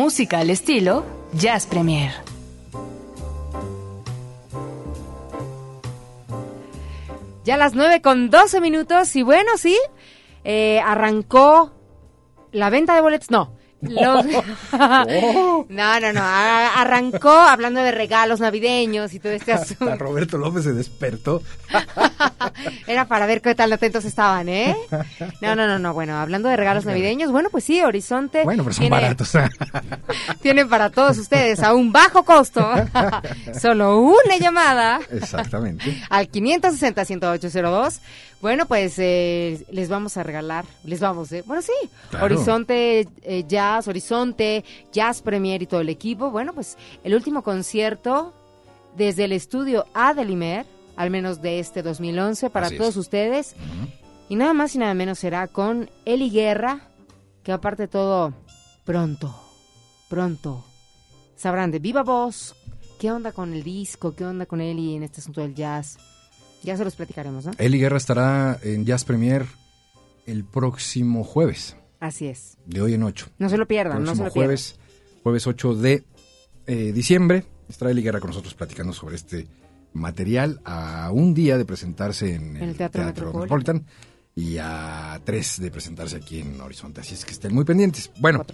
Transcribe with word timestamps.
Música 0.00 0.38
al 0.38 0.48
estilo 0.48 1.04
Jazz 1.34 1.66
Premier. 1.66 2.10
Ya 7.44 7.56
a 7.56 7.58
las 7.58 7.74
9 7.74 8.00
con 8.00 8.30
12 8.30 8.62
minutos 8.62 9.14
y 9.14 9.22
bueno, 9.22 9.58
sí, 9.58 9.76
eh, 10.42 10.80
arrancó 10.80 11.72
la 12.50 12.70
venta 12.70 12.94
de 12.94 13.02
boletos. 13.02 13.30
No, 13.30 13.52
los... 13.82 14.24
no, 15.70 16.00
no, 16.00 16.12
no. 16.12 16.20
Arrancó 16.22 17.30
hablando 17.30 17.80
de 17.80 17.92
regalos 17.92 18.40
navideños 18.40 19.14
y 19.14 19.20
todo 19.20 19.32
este 19.32 19.52
asunto. 19.52 19.96
Roberto 19.96 20.36
López 20.36 20.64
se 20.64 20.72
despertó. 20.72 21.42
Era 22.86 23.06
para 23.06 23.26
ver 23.26 23.40
qué 23.40 23.54
tan 23.54 23.72
atentos 23.72 24.04
estaban, 24.04 24.48
¿eh? 24.48 24.76
No, 25.40 25.54
no, 25.54 25.66
no, 25.66 25.78
no. 25.78 25.94
Bueno, 25.94 26.18
hablando 26.18 26.48
de 26.48 26.56
regalos 26.56 26.84
navideños, 26.84 27.30
bueno, 27.30 27.50
pues 27.50 27.64
sí, 27.64 27.80
Horizonte. 27.80 28.42
Bueno, 28.44 28.64
pero 28.64 28.74
son 28.74 28.88
baratos. 28.88 29.32
tienen 30.42 30.68
para 30.68 30.90
todos 30.90 31.18
ustedes 31.18 31.62
a 31.62 31.72
un 31.72 31.92
bajo 31.92 32.24
costo. 32.24 32.68
Solo 33.60 34.00
una 34.00 34.36
llamada. 34.38 35.00
Exactamente. 35.10 36.02
Al 36.10 36.30
560-10802 36.30 38.00
bueno, 38.40 38.64
pues 38.66 38.98
eh, 38.98 39.66
les 39.70 39.90
vamos 39.90 40.16
a 40.16 40.22
regalar, 40.22 40.64
les 40.84 40.98
vamos, 41.00 41.30
eh, 41.32 41.44
bueno, 41.46 41.60
sí, 41.60 41.72
Horizonte 42.20 43.06
eh, 43.22 43.44
Jazz, 43.46 43.86
Horizonte, 43.86 44.64
Jazz 44.92 45.20
Premier 45.20 45.60
y 45.62 45.66
todo 45.66 45.80
el 45.80 45.90
equipo. 45.90 46.30
Bueno, 46.30 46.54
pues 46.54 46.78
el 47.04 47.14
último 47.14 47.42
concierto 47.42 48.32
desde 48.96 49.24
el 49.24 49.32
estudio 49.32 49.86
A 49.92 50.14
de 50.14 50.24
Limer, 50.24 50.64
al 50.96 51.10
menos 51.10 51.42
de 51.42 51.58
este 51.58 51.82
2011, 51.82 52.48
para 52.48 52.70
todos 52.70 52.96
ustedes. 52.96 53.54
Y 54.30 54.36
nada 54.36 54.54
más 54.54 54.74
y 54.74 54.78
nada 54.78 54.94
menos 54.94 55.18
será 55.18 55.46
con 55.48 55.90
Eli 56.06 56.30
Guerra, 56.30 56.88
que 57.42 57.52
aparte 57.52 57.84
de 57.84 57.88
todo, 57.88 58.32
pronto, 58.84 59.34
pronto, 60.08 60.64
sabrán 61.36 61.70
de 61.70 61.78
viva 61.78 62.02
voz 62.02 62.54
qué 62.98 63.10
onda 63.10 63.32
con 63.32 63.52
el 63.52 63.64
disco, 63.64 64.14
qué 64.14 64.24
onda 64.24 64.46
con 64.46 64.60
Eli 64.60 64.94
en 64.94 65.02
este 65.02 65.20
asunto 65.20 65.40
del 65.42 65.54
jazz 65.54 65.98
ya 66.62 66.76
se 66.76 66.84
los 66.84 66.96
platicaremos, 66.96 67.44
¿no? 67.46 67.52
Eli 67.58 67.78
Guerra 67.78 67.96
estará 67.96 68.58
en 68.62 68.84
Jazz 68.84 69.04
Premier 69.04 69.46
el 70.26 70.44
próximo 70.44 71.24
jueves. 71.24 71.76
Así 71.98 72.26
es. 72.26 72.56
De 72.66 72.80
hoy 72.80 72.94
en 72.94 73.02
ocho. 73.02 73.26
No 73.38 73.48
se 73.48 73.58
lo 73.58 73.66
pierdan, 73.66 74.04
no 74.04 74.14
se 74.14 74.24
lo 74.24 74.30
jueves, 74.30 74.72
pierdan. 74.78 75.22
Jueves 75.22 75.46
8 75.46 75.74
de 75.74 76.04
eh, 76.66 76.92
diciembre 76.92 77.44
estará 77.68 77.90
Eli 77.90 78.02
Guerra 78.02 78.20
con 78.20 78.30
nosotros 78.30 78.54
platicando 78.54 78.92
sobre 78.92 79.16
este 79.16 79.46
material 79.92 80.60
a 80.64 81.10
un 81.12 81.34
día 81.34 81.58
de 81.58 81.64
presentarse 81.64 82.34
en, 82.34 82.56
el, 82.56 82.76
Teatro, 82.76 83.04
Metropolitan. 83.04 83.84
y 84.34 84.56
a 84.58 85.20
tres 85.24 85.60
de 85.60 85.70
presentarse 85.70 86.16
aquí 86.16 86.40
en 86.40 86.60
Horizonte. 86.60 87.00
Así 87.00 87.14
es 87.14 87.24
que 87.24 87.32
estén 87.32 87.54
muy 87.54 87.64
pendientes. 87.64 88.10
Bueno. 88.18 88.44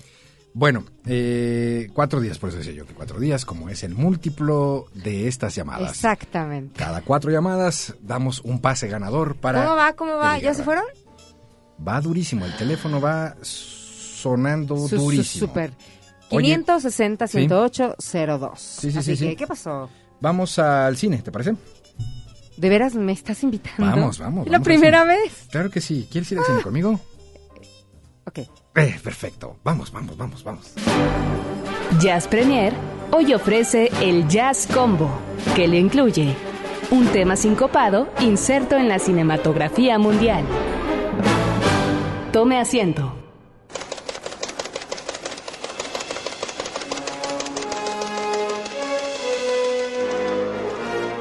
Bueno, 0.56 0.84
eh, 1.04 1.88
cuatro 1.92 2.18
días, 2.18 2.38
por 2.38 2.48
eso 2.48 2.56
decía 2.56 2.72
yo 2.72 2.86
que 2.86 2.94
cuatro 2.94 3.20
días, 3.20 3.44
como 3.44 3.68
es 3.68 3.82
el 3.82 3.94
múltiplo 3.94 4.86
de 4.94 5.28
estas 5.28 5.54
llamadas. 5.54 5.90
Exactamente. 5.90 6.78
Cada 6.78 7.02
cuatro 7.02 7.30
llamadas 7.30 7.94
damos 8.00 8.40
un 8.40 8.62
pase 8.62 8.88
ganador 8.88 9.36
para. 9.36 9.62
¿Cómo 9.62 9.76
va? 9.76 9.92
¿Cómo 9.92 10.14
va? 10.14 10.38
¿Ya 10.38 10.54
se 10.54 10.64
fueron? 10.64 10.86
Va 11.86 12.00
durísimo, 12.00 12.46
el 12.46 12.56
teléfono 12.56 13.02
va 13.02 13.36
sonando 13.42 14.76
durísimo. 14.76 15.46
Súper. 15.46 15.72
560-108-02. 16.30 18.56
Sí, 18.56 18.90
sí, 18.90 19.02
sí, 19.14 19.36
¿Qué 19.36 19.46
pasó? 19.46 19.90
Vamos 20.22 20.58
al 20.58 20.96
cine, 20.96 21.18
¿te 21.18 21.30
parece? 21.30 21.54
¿De 22.56 22.68
veras 22.70 22.94
me 22.94 23.12
estás 23.12 23.42
invitando? 23.42 23.84
Vamos, 23.84 24.18
vamos. 24.18 24.48
¿La 24.48 24.60
primera 24.60 25.04
vez? 25.04 25.48
Claro 25.50 25.68
que 25.68 25.82
sí. 25.82 26.08
¿Quieres 26.10 26.32
ir 26.32 26.38
al 26.38 26.46
cine 26.46 26.60
ah. 26.60 26.64
conmigo? 26.64 26.98
Ok. 28.26 28.38
Eh, 28.38 28.96
perfecto. 29.02 29.56
Vamos, 29.64 29.92
vamos, 29.92 30.16
vamos, 30.16 30.44
vamos. 30.44 30.72
Jazz 32.00 32.26
Premier 32.26 32.72
hoy 33.12 33.32
ofrece 33.32 33.90
el 34.02 34.28
Jazz 34.28 34.66
Combo, 34.72 35.08
que 35.54 35.68
le 35.68 35.78
incluye 35.78 36.34
un 36.90 37.06
tema 37.08 37.36
sincopado 37.36 38.08
inserto 38.20 38.76
en 38.76 38.88
la 38.88 38.98
cinematografía 38.98 39.98
mundial. 39.98 40.44
Tome 42.32 42.58
asiento. 42.58 43.12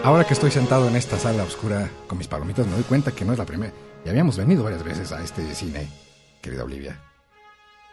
Ahora 0.04 0.24
que 0.24 0.34
estoy 0.34 0.52
sentado 0.52 0.88
en 0.88 0.96
esta 0.96 1.18
sala 1.18 1.42
oscura 1.44 1.90
con 2.06 2.20
mis 2.20 2.28
palomitas, 2.28 2.68
me 2.68 2.74
doy 2.74 2.84
cuenta 2.84 3.12
que 3.12 3.26
no 3.26 3.34
es 3.34 3.40
la 3.40 3.46
primera. 3.46 3.74
Ya 4.04 4.12
habíamos 4.12 4.38
venido 4.38 4.64
varias 4.64 4.84
veces 4.84 5.12
a 5.12 5.24
este 5.24 5.56
cine, 5.56 5.88
querida 6.46 6.64
Olivia. 6.64 7.00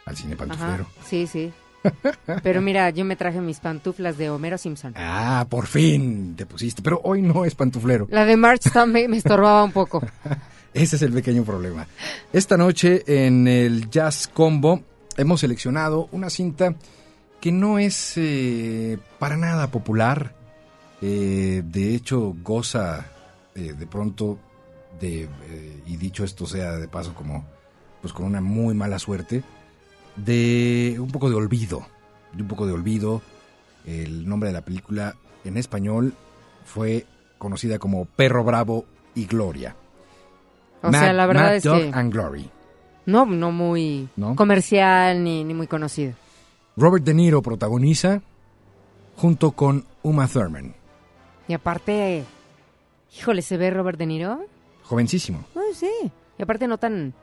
Al 0.04 0.16
cine 0.16 0.36
pantuflero. 0.36 0.84
Ajá, 0.84 1.06
sí, 1.08 1.26
sí. 1.26 1.52
Pero 2.42 2.60
mira, 2.60 2.90
yo 2.90 3.04
me 3.04 3.16
traje 3.16 3.40
mis 3.40 3.60
pantuflas 3.60 4.18
de 4.18 4.28
Homero 4.28 4.58
Simpson. 4.58 4.92
Ah, 4.96 5.46
por 5.48 5.66
fin 5.66 6.36
te 6.36 6.44
pusiste. 6.44 6.82
Pero 6.82 7.00
hoy 7.02 7.22
no 7.22 7.46
es 7.46 7.54
pantuflero. 7.54 8.06
La 8.10 8.26
de 8.26 8.36
March 8.36 8.70
también 8.72 9.10
me 9.10 9.16
estorbaba 9.16 9.64
un 9.64 9.72
poco. 9.72 10.02
Ese 10.74 10.96
es 10.96 11.02
el 11.02 11.12
pequeño 11.12 11.44
problema. 11.44 11.86
Esta 12.32 12.58
noche 12.58 13.02
en 13.06 13.48
el 13.48 13.88
Jazz 13.88 14.28
Combo 14.28 14.82
hemos 15.16 15.40
seleccionado 15.40 16.08
una 16.12 16.28
cinta 16.28 16.74
que 17.40 17.52
no 17.52 17.78
es 17.78 18.14
eh, 18.16 18.98
para 19.18 19.36
nada 19.36 19.70
popular. 19.70 20.34
Eh, 21.00 21.62
de 21.64 21.94
hecho, 21.94 22.34
goza 22.42 23.06
eh, 23.54 23.72
de 23.72 23.86
pronto 23.86 24.38
de, 25.00 25.24
eh, 25.24 25.82
y 25.86 25.96
dicho 25.96 26.22
esto 26.24 26.46
sea 26.46 26.72
de 26.72 26.88
paso 26.88 27.14
como 27.14 27.44
pues 28.02 28.12
con 28.12 28.26
una 28.26 28.40
muy 28.42 28.74
mala 28.74 28.98
suerte, 28.98 29.42
de 30.16 30.96
un 30.98 31.10
poco 31.10 31.30
de 31.30 31.36
olvido, 31.36 31.86
de 32.32 32.42
un 32.42 32.48
poco 32.48 32.66
de 32.66 32.72
olvido. 32.72 33.22
El 33.86 34.28
nombre 34.28 34.48
de 34.50 34.52
la 34.54 34.60
película 34.60 35.14
en 35.44 35.56
español 35.56 36.14
fue 36.64 37.06
conocida 37.38 37.78
como 37.78 38.04
Perro 38.04 38.44
Bravo 38.44 38.84
y 39.14 39.26
Gloria. 39.26 39.74
O 40.82 40.90
sea, 40.90 41.12
la 41.12 41.26
verdad 41.26 41.42
Mad 41.44 41.56
es 41.56 41.62
Dog 41.64 41.78
que 41.80 41.90
and 41.92 42.12
Glory. 42.12 42.50
no, 43.06 43.24
no 43.26 43.50
muy 43.52 44.08
¿No? 44.16 44.34
comercial 44.36 45.22
ni, 45.22 45.44
ni 45.44 45.54
muy 45.54 45.66
conocido. 45.68 46.12
Robert 46.76 47.04
De 47.04 47.14
Niro 47.14 47.40
protagoniza 47.42 48.20
junto 49.16 49.52
con 49.52 49.84
Uma 50.02 50.26
Thurman, 50.26 50.74
Y 51.48 51.52
aparte, 51.54 52.24
híjole, 53.16 53.42
¿se 53.42 53.56
ve 53.56 53.70
Robert 53.70 53.98
De 53.98 54.06
Niro? 54.06 54.40
jovencísimo. 54.84 55.44
Sí. 55.74 55.90
Y 56.38 56.42
aparte 56.42 56.66
no 56.66 56.78
tan, 56.78 57.14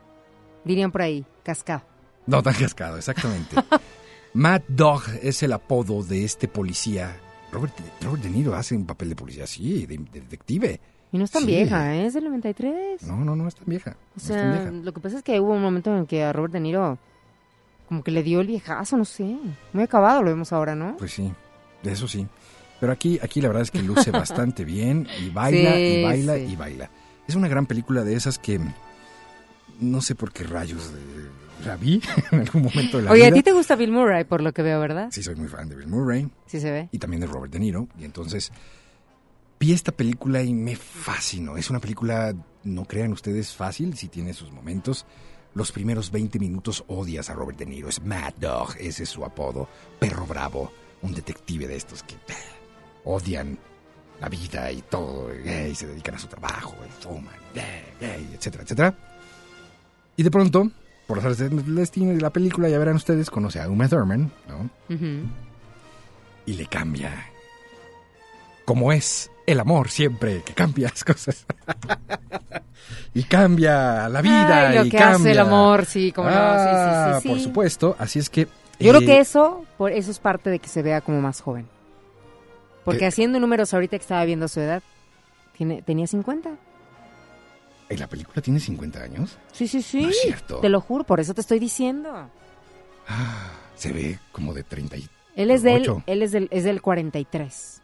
dirían 0.64 0.90
por 0.92 1.02
ahí, 1.02 1.24
cascado. 1.42 1.82
No 2.26 2.42
tan 2.42 2.54
cascado, 2.54 2.96
exactamente. 2.98 3.56
Mad 4.34 4.62
Dog 4.68 5.02
es 5.22 5.42
el 5.42 5.52
apodo 5.52 6.02
de 6.04 6.24
este 6.24 6.46
policía. 6.48 7.16
Robert, 7.52 7.74
Robert 8.02 8.22
De 8.22 8.30
Niro 8.30 8.54
hace 8.54 8.76
un 8.76 8.86
papel 8.86 9.08
de 9.08 9.16
policía, 9.16 9.46
sí, 9.46 9.86
de, 9.86 9.98
de 9.98 10.20
detective. 10.20 10.80
Y 11.12 11.18
no 11.18 11.24
es 11.24 11.30
tan 11.32 11.42
Sí. 11.42 11.48
vieja, 11.48 11.94
¿eh? 11.96 12.06
es 12.06 12.14
del 12.14 12.24
93. 12.24 13.02
No, 13.02 13.16
no, 13.24 13.34
no 13.34 13.48
es 13.48 13.56
tan 13.56 13.64
vieja. 13.66 13.90
o 13.90 13.94
no 13.94 14.16
es 14.16 14.22
tan 14.28 14.36
sea, 14.36 14.52
vieja. 14.52 14.70
lo 14.84 14.92
que 14.94 15.00
pasa 15.00 15.16
es 15.18 15.22
que 15.24 15.40
hubo 15.40 15.54
un 15.54 15.62
momento 15.62 15.96
en 15.96 16.06
que 16.06 16.22
a 16.22 16.32
Robert 16.32 16.52
De 16.52 16.60
Niro 16.60 16.98
como 17.88 18.04
que 18.04 18.12
le 18.12 18.22
dio 18.22 18.40
el 18.40 18.46
viejazo, 18.46 18.96
no 18.96 19.04
sé. 19.04 19.36
Muy 19.72 19.82
acabado 19.82 20.22
lo 20.22 20.30
vemos 20.30 20.52
ahora, 20.52 20.76
¿no? 20.76 20.96
Pues 20.96 21.10
sí, 21.12 21.32
de 21.82 21.90
eso 21.92 22.06
sí. 22.06 22.24
Pero 22.78 22.92
aquí, 22.92 23.18
aquí 23.20 23.40
la 23.40 23.48
verdad 23.48 23.64
es 23.64 23.72
que 23.72 23.82
luce 23.82 24.10
bastante 24.12 24.64
bien 24.64 25.08
y 25.20 25.30
baila 25.30 25.74
Sí, 25.74 25.80
y 25.82 26.02
baila 26.04 26.34
sí. 26.36 26.46
y 26.52 26.54
baila. 26.56 26.90
Es 27.26 27.34
una 27.34 27.48
gran 27.48 27.66
película 27.66 28.04
de 28.04 28.14
esas 28.14 28.38
que 28.38 28.60
no 29.80 30.00
sé 30.00 30.14
por 30.14 30.32
qué 30.32 30.44
rayos 30.44 30.92
eh, 30.94 31.64
la 31.66 31.76
vi 31.76 32.00
en 32.32 32.40
algún 32.40 32.62
momento 32.62 32.98
de 32.98 33.04
la 33.04 33.10
Oye, 33.12 33.22
vida. 33.22 33.30
a 33.30 33.34
ti 33.34 33.42
te 33.42 33.52
gusta 33.52 33.76
Bill 33.76 33.90
Murray, 33.92 34.24
por 34.24 34.42
lo 34.42 34.52
que 34.52 34.62
veo, 34.62 34.80
¿verdad? 34.80 35.08
Sí, 35.10 35.22
soy 35.22 35.34
muy 35.36 35.48
fan 35.48 35.68
de 35.68 35.76
Bill 35.76 35.88
Murray 35.88 36.28
Sí 36.46 36.60
se 36.60 36.70
ve. 36.70 36.88
y 36.92 36.98
también 36.98 37.20
de 37.20 37.26
Robert 37.26 37.52
De 37.52 37.58
Niro. 37.58 37.88
Y 37.98 38.04
entonces 38.04 38.50
vi 39.58 39.72
esta 39.72 39.92
película 39.92 40.42
y 40.42 40.54
me 40.54 40.76
fascinó. 40.76 41.56
Es 41.56 41.68
una 41.70 41.80
película, 41.80 42.34
no 42.64 42.84
crean 42.84 43.12
ustedes, 43.12 43.54
fácil, 43.54 43.96
si 43.96 44.08
tiene 44.08 44.32
sus 44.32 44.50
momentos. 44.50 45.06
Los 45.52 45.72
primeros 45.72 46.10
20 46.12 46.38
minutos 46.38 46.84
odias 46.86 47.28
a 47.28 47.34
Robert 47.34 47.58
De 47.58 47.66
Niro. 47.66 47.88
Es 47.88 48.02
Mad 48.02 48.34
Dog, 48.40 48.76
ese 48.78 49.02
es 49.02 49.08
su 49.08 49.24
apodo. 49.24 49.68
Perro 49.98 50.24
bravo, 50.26 50.72
un 51.02 51.12
detective 51.12 51.66
de 51.66 51.76
estos 51.76 52.02
que 52.04 52.14
eh, 52.14 52.36
odian 53.04 53.58
la 54.20 54.28
vida 54.28 54.70
y 54.70 54.82
todo, 54.82 55.30
eh, 55.32 55.70
y 55.72 55.74
se 55.74 55.86
dedican 55.86 56.14
a 56.14 56.18
su 56.18 56.26
trabajo, 56.26 56.76
y 56.86 57.02
fuman, 57.02 57.34
etcétera, 58.34 58.62
etcétera. 58.64 58.94
Y 60.16 60.22
de 60.22 60.30
pronto, 60.30 60.70
por 61.06 61.22
las 61.22 61.38
del 61.38 61.74
destino 61.74 62.12
de 62.12 62.20
la 62.20 62.30
película, 62.30 62.68
ya 62.68 62.78
verán 62.78 62.96
ustedes, 62.96 63.30
conoce 63.30 63.60
a 63.60 63.68
Uma 63.68 63.88
Thurman, 63.88 64.30
¿no? 64.48 64.70
Y 66.46 66.52
le 66.54 66.66
cambia. 66.66 67.26
Como 68.64 68.92
es 68.92 69.30
el 69.46 69.58
amor 69.60 69.88
siempre, 69.88 70.42
que 70.42 70.52
cambia 70.54 70.88
las 70.90 71.02
cosas. 71.04 71.46
y 73.14 73.22
cambia 73.24 74.08
la 74.08 74.22
vida. 74.22 74.68
Ay, 74.68 74.76
lo 74.78 74.84
y 74.84 74.90
que 74.90 74.98
cambia. 74.98 75.16
hace 75.16 75.30
el 75.32 75.38
amor, 75.38 75.86
sí, 75.86 76.12
cómo 76.12 76.28
no, 76.30 76.34
sí, 76.36 76.38
sí, 76.38 76.70
sí, 76.70 76.76
Ah, 76.76 77.18
sí. 77.22 77.28
Por 77.28 77.40
supuesto, 77.40 77.96
así 77.98 78.18
es 78.18 78.30
que... 78.30 78.44
Yo 78.78 78.92
eh, 78.92 78.96
creo 78.96 79.00
que 79.00 79.18
eso, 79.18 79.64
por 79.76 79.92
eso 79.92 80.10
es 80.10 80.18
parte 80.18 80.50
de 80.50 80.58
que 80.58 80.68
se 80.68 80.82
vea 80.82 81.00
como 81.00 81.20
más 81.20 81.40
joven. 81.40 81.66
Porque 82.84 83.04
Eh, 83.04 83.08
haciendo 83.08 83.38
números 83.40 83.74
ahorita 83.74 83.98
que 83.98 84.02
estaba 84.02 84.24
viendo 84.24 84.48
su 84.48 84.60
edad, 84.60 84.82
tiene, 85.56 85.82
tenía 85.82 86.06
50. 86.06 86.50
¿En 87.90 87.98
la 87.98 88.06
película 88.06 88.40
tiene 88.40 88.60
50 88.60 89.02
años? 89.02 89.36
Sí, 89.52 89.66
sí, 89.66 89.82
sí. 89.82 90.02
No 90.02 90.10
es 90.10 90.20
cierto. 90.22 90.60
Te 90.60 90.68
lo 90.68 90.80
juro, 90.80 91.02
por 91.02 91.18
eso 91.18 91.34
te 91.34 91.40
estoy 91.40 91.58
diciendo. 91.58 92.30
Se 93.74 93.92
ve 93.92 94.20
como 94.30 94.54
de 94.54 94.62
30 94.62 94.96
y... 94.96 95.08
Él 95.34 95.50
es 95.50 95.64
del, 95.64 96.02
él 96.06 96.22
es 96.22 96.30
del, 96.30 96.46
es 96.52 96.62
del 96.62 96.80
43. 96.80 97.82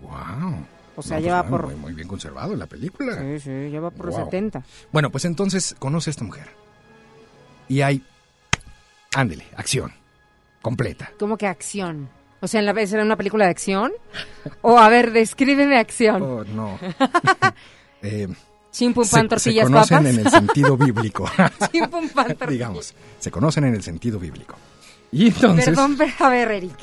¡Wow! 0.00 0.66
O 0.96 1.02
sea, 1.02 1.20
lleva 1.20 1.46
por... 1.46 1.66
Muy, 1.66 1.74
muy 1.74 1.92
bien 1.92 2.08
conservado 2.08 2.54
en 2.54 2.60
la 2.60 2.66
película. 2.66 3.18
Sí, 3.20 3.40
sí, 3.40 3.50
lleva 3.50 3.90
por 3.90 4.10
Wow. 4.10 4.24
70. 4.24 4.64
Bueno, 4.90 5.10
pues 5.10 5.26
entonces 5.26 5.76
conoce 5.78 6.08
a 6.08 6.12
esta 6.12 6.24
mujer. 6.24 6.48
Y 7.68 7.82
hay... 7.82 8.02
Ándele, 9.14 9.44
acción. 9.54 9.92
Completa. 10.62 11.12
¿Cómo 11.18 11.36
que 11.36 11.46
acción? 11.46 12.08
O 12.40 12.48
sea, 12.48 12.60
¿en 12.60 12.66
la 12.66 12.72
vez 12.72 12.90
era 12.90 13.02
una 13.02 13.16
película 13.16 13.44
de 13.44 13.50
acción? 13.50 13.92
O, 14.62 14.78
a 14.78 14.88
ver, 14.88 15.12
descríbeme 15.12 15.78
acción. 15.78 16.22
Oh, 16.22 16.44
no. 16.44 16.78
eh, 18.02 18.28
Chim 18.76 18.92
pum 18.92 19.04
se, 19.04 19.16
pan, 19.16 19.22
se 19.22 19.28
tortillas, 19.28 19.64
conocen 19.64 19.96
papas. 19.96 20.14
en 20.14 20.18
el 20.20 20.30
sentido 20.30 20.76
bíblico. 20.76 21.30
Chim 21.72 21.88
pum 21.88 22.08
pan, 22.10 22.26
tortillas. 22.26 22.48
Digamos, 22.50 22.94
se 23.18 23.30
conocen 23.30 23.64
en 23.64 23.74
el 23.74 23.82
sentido 23.82 24.18
bíblico. 24.18 24.54
Y 25.12 25.28
entonces... 25.28 25.64
Perdón, 25.64 25.96
pero 25.96 26.12
a 26.18 26.28
ver, 26.28 26.50
Eric. 26.50 26.78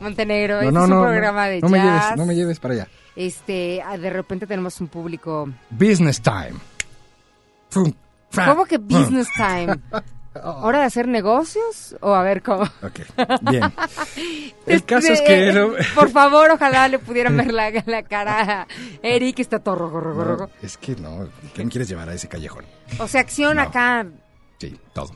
Montenegro, 0.00 0.54
no, 0.54 0.60
este 0.62 0.72
no, 0.72 0.84
es 0.84 0.90
un 0.90 0.96
no, 0.96 1.02
programa 1.02 1.46
de 1.48 1.60
no 1.60 1.68
me 1.68 1.78
jazz. 1.78 2.04
lleves, 2.04 2.16
no 2.16 2.26
me 2.26 2.34
lleves 2.34 2.58
para 2.58 2.74
allá. 2.74 2.88
Este, 3.14 3.82
ah, 3.82 3.98
de 3.98 4.08
repente 4.08 4.46
tenemos 4.46 4.80
un 4.80 4.88
público. 4.88 5.46
Business 5.70 6.22
time. 6.22 6.54
Fum, 7.68 7.92
¿Cómo 8.34 8.64
que 8.64 8.78
fum. 8.78 8.88
business 8.88 9.28
time? 9.36 9.74
¿Hora 10.44 10.80
de 10.80 10.84
hacer 10.84 11.08
negocios? 11.08 11.96
O 12.00 12.14
a 12.14 12.22
ver 12.22 12.42
cómo. 12.42 12.62
Ok, 12.82 13.00
bien. 13.50 13.62
El 14.66 14.84
caso 14.84 15.12
es 15.12 15.20
Este, 15.20 15.26
que... 15.26 15.52
no- 15.52 15.72
Por 15.94 16.10
favor, 16.10 16.50
ojalá 16.50 16.88
le 16.88 16.98
pudieran 16.98 17.36
ver 17.36 17.52
la, 17.52 17.70
la 17.86 18.02
cara 18.02 18.62
a 18.62 18.66
Eric, 19.02 19.38
está 19.40 19.58
todo 19.60 19.74
rojo, 19.76 20.00
rojo, 20.00 20.18
no, 20.24 20.24
rojo. 20.36 20.50
es 20.62 20.76
que 20.76 20.96
no, 20.96 21.28
¿qué 21.54 21.64
me 21.64 21.70
quieres 21.70 21.88
llevar 21.88 22.08
a 22.08 22.14
ese 22.14 22.28
callejón? 22.28 22.64
O 22.98 23.06
sea, 23.08 23.20
acción 23.20 23.56
No. 23.56 23.62
acá. 23.62 24.06
Sí, 24.58 24.78
todo. 24.92 25.10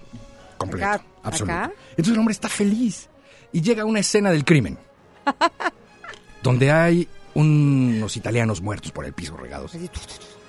Completo. 0.59 0.87
Acá, 0.87 1.05
absoluto. 1.23 1.53
acá. 1.57 1.73
Entonces 1.91 2.13
el 2.13 2.19
hombre 2.19 2.33
está 2.33 2.49
feliz. 2.49 3.09
Y 3.53 3.63
llega 3.63 3.83
a 3.83 3.87
una 3.87 4.01
escena 4.01 4.31
del 4.31 4.45
crimen. 4.45 4.79
donde 6.43 6.71
hay 6.71 7.09
unos 7.35 8.17
italianos 8.17 8.61
muertos 8.61 8.93
por 8.93 9.05
el 9.05 9.13
piso 9.13 9.37
regados. 9.37 9.73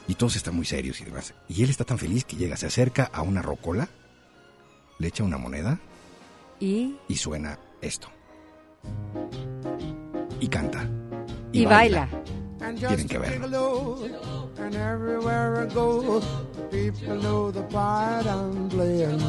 Y 0.07 0.15
todos 0.15 0.35
están 0.35 0.55
muy 0.55 0.65
serios 0.65 0.99
y 1.01 1.05
demás. 1.05 1.33
Y 1.47 1.63
él 1.63 1.69
está 1.69 1.83
tan 1.85 1.97
feliz 1.97 2.25
que 2.25 2.35
llega, 2.35 2.57
se 2.57 2.67
acerca 2.67 3.09
a 3.13 3.21
una 3.21 3.41
rocola, 3.41 3.87
le 5.01 5.07
echa 5.07 5.23
una 5.23 5.37
moneda 5.37 5.79
Y, 6.59 6.95
y 7.07 7.15
suena 7.15 7.57
esto. 7.81 8.07
Y 10.39 10.47
canta. 10.47 10.87
y 11.51 11.65
baila. 11.65 12.07
And 12.61 12.77
Tienen 12.77 12.97
just 12.97 13.09
que 13.09 13.17
the 17.51 17.63
playing. 18.69 19.19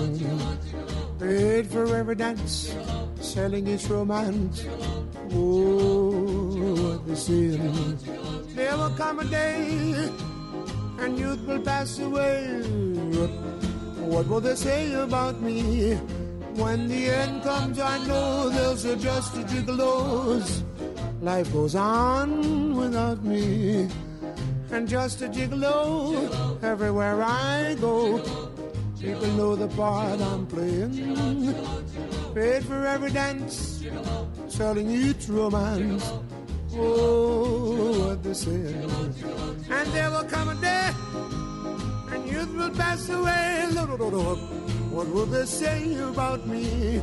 Paid 1.18 1.66
for 1.68 1.96
every 1.96 2.16
dance, 2.16 2.74
selling 3.20 3.66
its 3.68 3.88
romance. 3.88 4.66
Oh, 5.32 7.00
they 7.06 7.14
saying. 7.14 7.98
There 8.54 8.76
will 8.76 8.90
come 8.90 9.20
a 9.20 9.24
day, 9.24 10.10
and 11.00 11.18
youth 11.18 11.40
will 11.46 11.60
pass 11.60 11.98
away. 11.98 12.60
What 14.10 14.26
will 14.28 14.40
they 14.40 14.54
say 14.54 14.92
about 14.94 15.40
me? 15.40 15.94
When 16.54 16.88
the 16.88 17.06
end 17.06 17.42
comes, 17.42 17.78
I 17.78 17.98
know 18.06 18.48
they'll 18.50 18.96
just 18.96 19.36
a 19.36 19.42
gigolos. 19.42 20.62
Life 21.22 21.52
goes 21.52 21.74
on 21.74 22.76
without 22.76 23.22
me. 23.24 23.88
And 24.70 24.88
just 24.88 25.22
a 25.22 25.28
gigolo 25.28 26.62
everywhere 26.62 27.22
I 27.22 27.76
go. 27.80 28.18
People 29.00 29.28
know 29.38 29.56
the 29.56 29.68
part 29.68 30.20
I'm 30.20 30.46
playing. 30.46 31.54
paid 32.34 32.64
for 32.64 32.86
every 32.86 33.10
dance, 33.10 33.84
selling 34.48 34.90
each 34.90 35.28
romance. 35.28 36.10
Oh, 36.74 38.08
what 38.08 38.22
they 38.22 38.32
say. 38.32 38.74
And 39.70 39.88
there 39.92 40.10
will 40.10 40.24
come 40.24 40.48
a 40.48 40.54
day, 40.54 40.90
and 42.12 42.28
youth 42.28 42.54
will 42.54 42.70
pass 42.70 43.08
away. 43.08 43.66
What 44.90 45.08
will 45.08 45.26
they 45.26 45.46
say 45.46 45.94
about 46.02 46.46
me? 46.46 47.00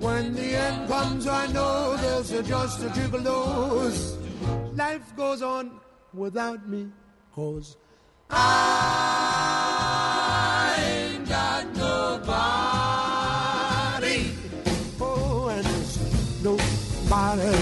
When 0.00 0.34
the 0.34 0.54
end 0.66 0.88
comes, 0.88 1.26
I 1.26 1.46
know 1.48 1.96
there's 1.96 2.30
just 2.46 2.82
a 2.82 2.90
dose. 3.22 4.16
Life 4.74 5.16
goes 5.16 5.42
on 5.42 5.70
without 6.12 6.68
me, 6.68 6.90
cause 7.34 7.76
I 8.30 8.44
ain't 10.78 11.28
got 11.28 11.64
nobody. 11.74 12.28
Oh, 15.00 15.48
and 15.48 15.64
there's 15.64 15.98
nobody 16.44 17.56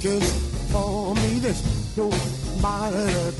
cares 0.00 0.32
for 0.72 1.14
me. 1.14 1.38
There's 1.38 1.62
nobody 1.96 3.32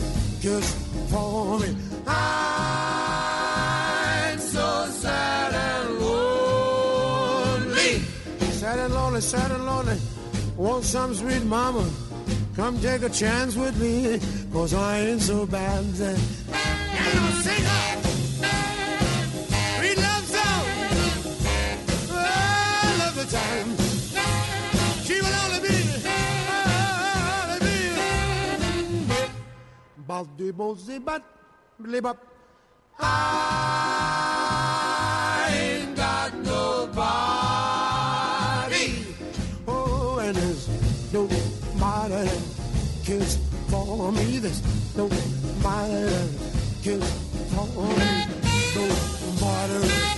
cares 0.42 0.68
for 1.10 1.58
me. 1.58 1.76
I'm 2.06 2.65
lonely, 9.16 9.28
sad 9.28 9.50
and 9.50 9.64
lonely. 9.64 9.98
Want 10.56 10.84
some 10.84 11.14
sweet 11.14 11.44
mama? 11.44 11.88
Come 12.54 12.78
take 12.80 13.02
a 13.02 13.08
chance 13.08 13.56
with 13.56 13.80
me, 13.80 14.20
cause 14.52 14.74
I 14.74 14.98
ain't 15.00 15.22
so 15.22 15.46
bad. 15.46 15.84
I'll 15.84 17.32
sing 17.42 17.64
love 19.96 20.26
song. 20.36 20.66
The 23.14 23.24
time. 23.30 23.76
She 25.04 25.20
will 25.20 25.36
only 25.44 25.60
be, 25.66 25.76
only 27.40 27.58
be. 27.66 27.76
Blibop. 31.82 32.18
I 32.98 33.08
ain't 35.52 35.96
got 35.96 36.32
kiss 43.06 43.38
for 43.68 44.10
me. 44.10 44.38
this 44.40 44.58
don't 44.96 45.08
matter 45.62 46.26
kiss 46.82 47.08
for 47.54 47.86
me. 47.86 48.26
don't 48.74 49.40
matter. 49.40 50.15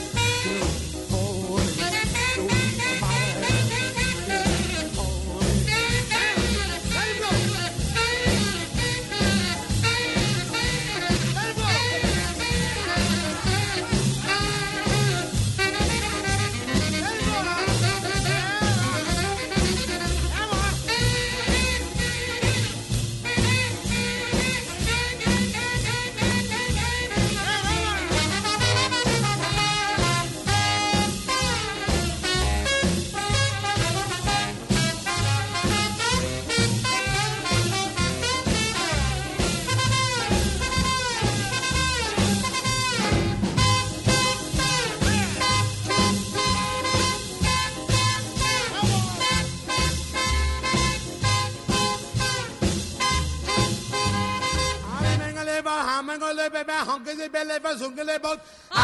I 58.71 58.83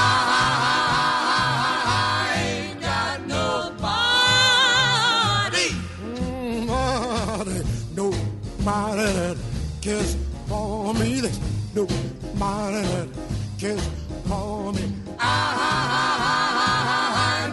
ain't 2.36 2.80
got 2.80 3.20
nobody. 3.26 3.76
Nobody, 6.66 7.62
nobody 7.94 9.12
that 9.12 9.36
cares 9.80 10.16
for 10.48 10.92
me. 10.94 11.20
There's 11.20 11.38
nobody 11.74 12.82
that 12.82 13.08
cares 13.58 13.88
for 14.26 14.72
me. 14.72 14.82
I'm 15.20 15.44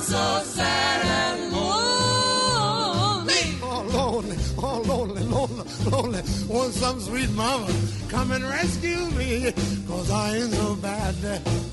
so 0.02 0.42
sad 0.46 1.06
and 1.06 1.54
lonely. 1.54 3.56
Oh, 3.62 3.84
lonely, 3.94 4.38
oh, 4.58 4.82
lonely, 4.88 5.24
lonely, 5.24 5.64
lonely. 5.92 6.22
Want 6.50 6.74
some 6.74 7.00
sweet 7.00 7.30
mama 7.32 7.68
come 8.10 8.32
and 8.32 8.44
rescue 8.44 8.91
cause 10.02 10.12
I 10.12 10.36
ain't 10.38 10.54
so 10.54 10.76
bad. 10.76 11.71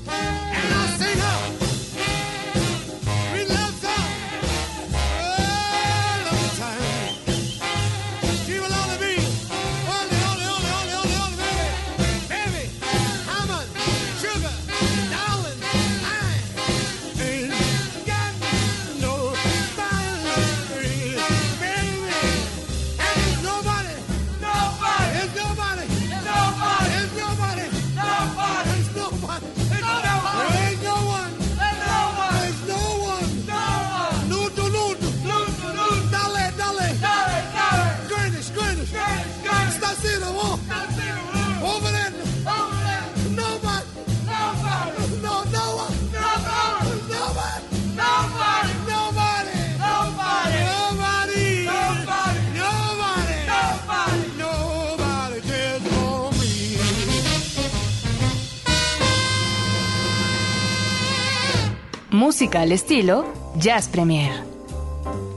Música 62.39 62.61
al 62.61 62.71
estilo 62.71 63.25
Jazz 63.57 63.89
Premier. 63.89 64.31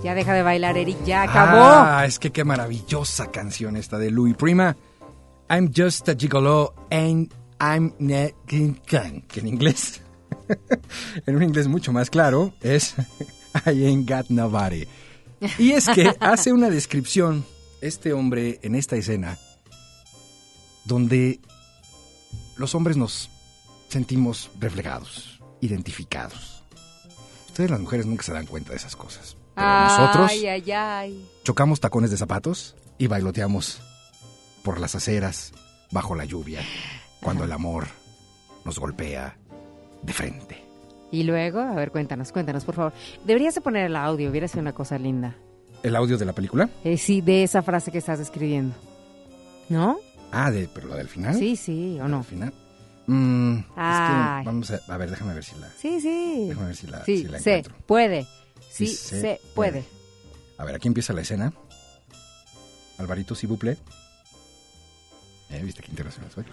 Ya 0.05 0.15
deja 0.15 0.35
de 0.35 0.45
bailar, 0.45 0.79
Eric, 0.79 1.03
ya 1.05 1.23
acabó. 1.23 1.59
Ah, 1.61 2.05
es 2.07 2.21
que 2.21 2.31
qué 2.31 2.45
maravillosa 2.45 3.33
canción 3.33 3.77
esta 3.77 3.99
de 3.99 4.13
Louis 4.13 4.37
Prima. 4.37 4.77
I'm 5.51 5.73
just 5.77 6.09
a 6.09 6.15
gigolo 6.15 6.75
and 6.93 7.35
I'm 7.61 7.93
ne 7.99 8.37
que 8.47 9.41
en 9.41 9.49
inglés, 9.49 10.01
en 11.27 11.35
un 11.35 11.43
inglés 11.43 11.67
mucho 11.67 11.93
más 11.93 12.09
claro, 12.09 12.55
es 12.61 12.95
I 13.67 13.85
ain't 13.85 14.09
got 14.09 14.31
nobody. 14.31 14.87
Y 15.59 15.73
es 15.73 15.89
que 15.89 16.15
hace 16.21 16.53
una 16.53 16.71
descripción 16.71 17.45
este 17.81 18.13
hombre 18.13 18.61
en 18.63 18.77
esta 18.77 18.95
escena 18.95 19.39
donde 20.85 21.41
los 22.55 22.77
hombres 22.77 22.97
nos 22.97 23.29
sentimos 23.89 24.53
reflejados, 24.61 25.41
identificados. 25.61 26.52
Ustedes 27.53 27.71
las 27.71 27.81
mujeres 27.81 28.07
nunca 28.07 28.23
se 28.23 28.33
dan 28.33 28.47
cuenta 28.47 28.71
de 28.71 28.77
esas 28.77 28.97
cosas. 28.97 29.37
Pero 29.55 29.69
nosotros 29.69 30.31
Ay, 30.31 30.47
ay, 30.73 31.29
chocamos 31.45 31.81
tacones 31.81 32.11
de 32.11 32.17
zapatos 32.17 32.75
y 32.97 33.09
bailoteamos 33.09 33.83
por 34.63 34.81
las 34.81 34.95
aceras 34.95 35.53
bajo 35.91 36.15
la 36.15 36.25
lluvia 36.25 36.63
cuando 37.21 37.45
el 37.45 37.53
amor 37.53 37.89
nos 38.65 38.79
golpea 38.79 39.37
de 40.03 40.13
frente. 40.15 40.65
Y 41.11 41.25
luego, 41.25 41.61
a 41.61 41.75
ver, 41.75 41.91
cuéntanos, 41.91 42.33
cuéntanos, 42.33 42.65
por 42.65 42.75
favor. 42.75 42.95
Deberías 43.27 43.55
de 43.55 43.61
poner 43.61 43.85
el 43.85 43.97
audio, 43.97 44.31
hubiera 44.31 44.49
sido 44.49 44.63
una 44.63 44.73
cosa 44.73 44.97
linda. 44.99 45.37
¿El 45.83 45.95
audio 45.95 46.17
de 46.17 46.25
la 46.25 46.33
película? 46.33 46.71
Eh, 46.85 46.97
sí, 46.97 47.21
de 47.21 47.43
esa 47.43 47.61
frase 47.61 47.93
que 47.93 47.99
estás 47.99 48.19
escribiendo. 48.19 48.75
¿No? 49.69 49.99
Ah, 50.31 50.51
de, 50.51 50.71
pero 50.73 50.89
la 50.89 50.97
del 50.97 51.09
final. 51.09 51.35
Sí, 51.35 51.55
sí, 51.57 51.99
o 52.01 52.05
¿La 52.05 52.09
no. 52.09 52.23
final? 52.23 52.55
Mm, 53.07 53.57
es 53.59 54.01
que 54.07 54.13
vamos 54.45 54.71
a, 54.71 54.81
a 54.89 54.97
ver, 54.97 55.11
déjame 55.11 55.35
ver 55.35 55.45
si 55.45 55.57
la, 55.57 55.69
Sí, 55.77 56.01
sí. 56.01 56.47
déjame 56.49 56.67
ver 56.69 56.77
si 56.77 56.87
la, 56.87 57.05
Sí, 57.05 57.19
si 57.19 57.25
la 57.25 57.39
encuentro. 57.39 57.75
puede. 57.87 58.27
Sí, 58.71 58.87
se, 58.87 59.41
puede. 59.55 59.85
A 60.59 60.65
ver, 60.65 60.75
aquí 60.77 60.89
empieza 60.89 61.13
la 61.13 61.21
escena. 61.23 61.53
Alvarito, 62.99 63.35
si 63.35 63.47
buple. 63.47 63.77
Eh, 65.51 65.61
¿Viste 65.63 65.83
qué 65.83 65.91
internacional 65.91 66.31
soy? 66.33 66.45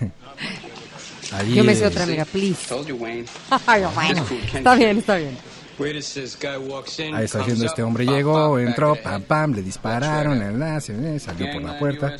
Ahí 1.32 1.54
Yo 1.54 1.64
me 1.64 1.74
sé 1.74 1.86
otra 1.86 2.04
amiga, 2.04 2.24
please. 2.24 2.66
Told 2.68 2.86
you, 2.86 2.96
Wayne. 2.96 3.26
Ay, 3.66 3.82
bueno. 3.94 4.24
Está 4.54 4.74
bien, 4.74 4.98
está 4.98 5.16
bien. 5.16 5.36
Ahí 7.14 7.24
está 7.24 7.40
haciendo 7.40 7.66
este 7.66 7.82
hombre 7.82 8.06
llegó, 8.06 8.58
entró, 8.58 8.94
pam 8.96 9.22
pam, 9.22 9.52
le 9.54 9.62
dispararon, 9.62 10.40
el 10.40 10.54
enlace, 10.54 11.16
eh, 11.16 11.18
salió 11.18 11.52
por 11.52 11.62
la 11.62 11.78
puerta. 11.78 12.16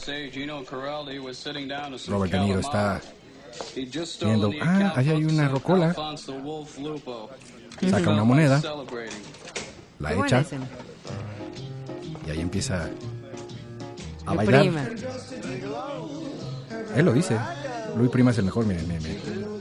Robert 2.08 2.32
De 2.32 2.40
Niro 2.40 2.60
está 2.60 3.00
viendo, 4.20 4.50
ah, 4.60 4.92
ahí 4.96 5.10
hay 5.10 5.24
una 5.24 5.48
rocola. 5.48 5.94
Saca 5.94 8.10
una 8.10 8.24
moneda, 8.24 8.60
la 9.98 10.12
echa 10.14 10.44
y 12.26 12.30
ahí 12.30 12.40
empieza 12.40 12.88
a 14.26 14.34
bailar. 14.34 14.66
Él 16.96 17.04
lo 17.04 17.12
dice. 17.12 17.36
Luis 17.96 18.10
Prima 18.10 18.30
es 18.30 18.38
el 18.38 18.44
mejor, 18.44 18.66
miren, 18.66 18.86
miren, 18.88 19.02
miren. 19.02 19.51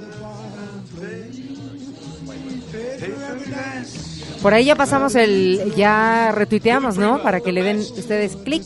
Por 4.42 4.54
ahí 4.54 4.66
ya 4.66 4.76
pasamos 4.76 5.16
el, 5.16 5.74
ya 5.76 6.32
retuiteamos, 6.32 6.98
¿no? 6.98 7.22
Para 7.22 7.42
que 7.42 7.52
le 7.52 7.64
den 7.64 7.80
ustedes 7.80 8.36
clic 8.38 8.64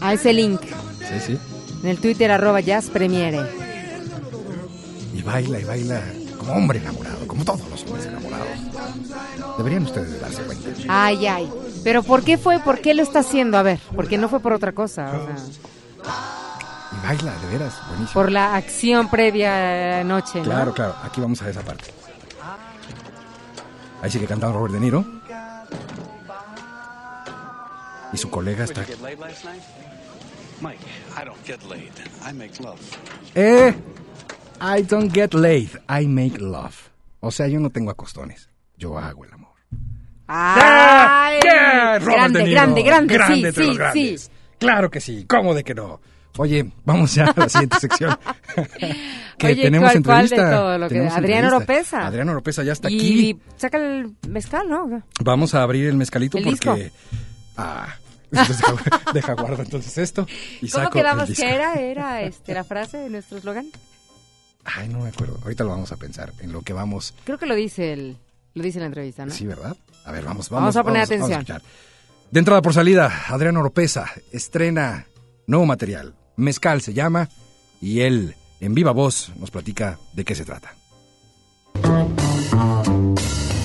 a 0.00 0.12
ese 0.12 0.32
link 0.32 0.60
Sí, 0.60 1.20
sí. 1.26 1.38
en 1.82 1.88
el 1.88 1.98
Twitter 1.98 2.30
arroba 2.30 2.60
Jazz 2.60 2.86
Premiere. 2.90 3.40
Y 5.14 5.22
baila 5.22 5.60
y 5.60 5.64
baila 5.64 6.02
como 6.38 6.52
hombre 6.52 6.78
enamorado, 6.78 7.26
como 7.26 7.44
todos 7.44 7.60
los 7.70 7.82
hombres 7.84 8.06
enamorados. 8.06 8.48
Deberían 9.58 9.82
ustedes 9.84 10.20
darse 10.20 10.42
cuenta. 10.42 10.68
Ay, 10.88 11.26
ay. 11.26 11.50
Pero 11.82 12.02
¿por 12.02 12.22
qué 12.22 12.38
fue? 12.38 12.58
¿Por 12.60 12.80
qué 12.80 12.94
lo 12.94 13.02
está 13.02 13.20
haciendo? 13.20 13.56
A 13.58 13.62
ver, 13.62 13.78
porque 13.94 14.18
no 14.18 14.28
fue 14.28 14.40
por 14.40 14.52
otra 14.52 14.72
cosa. 14.72 15.06
o 15.06 15.26
sea, 15.26 15.36
Y 16.92 17.06
baila, 17.06 17.32
de 17.40 17.46
veras, 17.58 17.74
buenísimo. 17.88 18.12
por 18.14 18.30
la 18.32 18.54
acción 18.56 19.08
previa 19.10 20.00
anoche, 20.00 20.38
¿no? 20.38 20.44
Claro, 20.44 20.72
claro, 20.74 20.94
aquí 21.04 21.20
vamos 21.20 21.40
a 21.42 21.50
esa 21.50 21.60
parte. 21.62 21.84
Ahí 24.04 24.10
sigue 24.10 24.26
cantando 24.26 24.58
Robert 24.58 24.74
De 24.74 24.80
Niro. 24.80 25.02
Y 28.12 28.16
su 28.18 28.28
colega 28.28 28.64
está... 28.64 28.84
Get 28.84 29.00
laid 29.00 29.18
last 29.18 29.46
night? 29.46 29.62
Mike, 30.60 30.78
I 31.16 31.24
don't 31.24 31.42
get 31.46 31.62
laid. 31.64 31.90
I 32.22 32.34
make 32.34 32.62
love. 32.62 32.78
Eh, 33.34 33.72
I 34.60 34.82
don't 34.82 35.10
get 35.10 35.32
laid, 35.32 35.70
I 35.88 36.06
make 36.06 36.38
love. 36.38 36.74
O 37.20 37.30
sea, 37.30 37.48
yo 37.48 37.58
no 37.60 37.70
tengo 37.70 37.90
acostones, 37.90 38.50
yo 38.76 38.98
hago 38.98 39.24
el 39.24 39.32
amor. 39.32 39.54
¡Ay! 40.28 41.40
¡Yeah! 41.42 41.98
Robert 42.00 42.14
grande, 42.14 42.38
De 42.40 42.44
Niro, 42.44 42.60
grande, 42.60 42.82
grande, 42.82 43.14
grande 43.14 43.36
sí, 43.36 43.46
entre 43.46 43.64
sí, 43.64 43.74
los 43.74 43.92
sí. 43.94 44.30
Claro 44.58 44.90
que 44.90 45.00
sí, 45.00 45.24
¿cómo 45.26 45.54
de 45.54 45.64
que 45.64 45.74
no? 45.74 46.02
Oye, 46.36 46.72
vamos 46.84 47.14
ya 47.14 47.26
a 47.26 47.40
la 47.40 47.48
siguiente 47.48 47.78
sección. 47.78 48.16
que 49.38 49.46
Oye, 49.46 49.62
tenemos 49.62 49.92
¿cuál- 49.92 50.02
cuál 50.02 50.28
de 50.28 50.34
entrevista. 50.34 50.50
todo 50.56 50.78
lo 50.78 50.88
que- 50.88 50.96
entrevista. 50.96 51.46
Oropesa. 51.48 52.06
Adriano 52.06 52.32
Oropesa 52.32 52.62
ya 52.64 52.72
está 52.72 52.90
Y 52.90 52.96
aquí. 52.96 53.40
saca 53.56 53.78
el 53.78 54.16
mezcal, 54.28 54.68
¿no? 54.68 55.02
Vamos 55.20 55.54
a 55.54 55.62
abrir 55.62 55.86
el 55.88 55.96
mezcalito 55.96 56.38
El 56.38 56.44
porque. 56.44 56.90
Ah. 57.56 57.94
Deja, 59.14 59.34
guardo 59.34 59.62
entonces 59.62 59.96
esto 59.96 60.26
y 60.60 60.68
¿Cómo 60.68 60.84
saco 60.86 60.98
el 60.98 61.04
quedamos 61.04 61.28
disco. 61.28 61.44
que 61.44 61.54
era? 61.54 61.74
¿Era 61.80 62.22
este, 62.22 62.52
la 62.52 62.64
frase 62.64 62.96
de 62.98 63.10
nuestro 63.10 63.38
eslogan? 63.38 63.66
Ay, 64.64 64.88
no 64.88 65.00
me 65.00 65.10
acuerdo. 65.10 65.38
Ahorita 65.42 65.62
lo 65.62 65.70
vamos 65.70 65.92
a 65.92 65.96
pensar 65.96 66.32
en 66.40 66.50
lo 66.52 66.62
que 66.62 66.72
vamos. 66.72 67.14
Creo 67.24 67.38
que 67.38 67.46
lo 67.46 67.54
dice 67.54 67.92
el, 67.92 68.16
lo 68.54 68.62
dice 68.64 68.78
en 68.78 68.82
la 68.82 68.86
entrevista, 68.86 69.24
¿no? 69.24 69.32
Sí, 69.32 69.46
¿verdad? 69.46 69.76
A 70.04 70.10
ver, 70.10 70.24
vamos, 70.24 70.48
Vamos 70.50 70.74
vamos. 70.74 70.76
a 70.76 70.82
poner 70.82 71.06
vamos 71.06 71.10
atención. 71.10 71.40
escuchar. 71.42 71.62
de 72.32 72.38
entrada 72.40 72.60
por 72.60 72.74
salida, 72.74 73.22
Adriano 73.28 73.60
Oropesa 73.60 74.10
estrena 74.32 75.06
nuevo 75.46 75.64
material. 75.66 76.14
Mezcal 76.36 76.80
se 76.80 76.94
llama 76.94 77.28
y 77.80 78.00
él, 78.00 78.34
en 78.60 78.74
viva 78.74 78.92
voz, 78.92 79.32
nos 79.36 79.50
platica 79.50 79.98
de 80.12 80.24
qué 80.24 80.34
se 80.34 80.44
trata. 80.44 80.74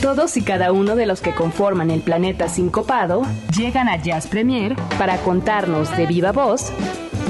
Todos 0.02 0.38
y 0.38 0.42
cada 0.42 0.72
uno 0.72 0.96
de 0.96 1.06
los 1.06 1.22
que 1.22 1.36
conforman 1.36 1.92
el 1.92 2.02
planeta 2.02 2.50
sincopado 2.50 3.24
llegan 3.56 3.90
a 3.90 4.02
Jazz 4.02 4.28
Premier 4.28 4.76
para 4.98 5.18
contarnos 5.18 5.96
de 5.96 6.08
viva 6.08 6.32
voz 6.32 6.72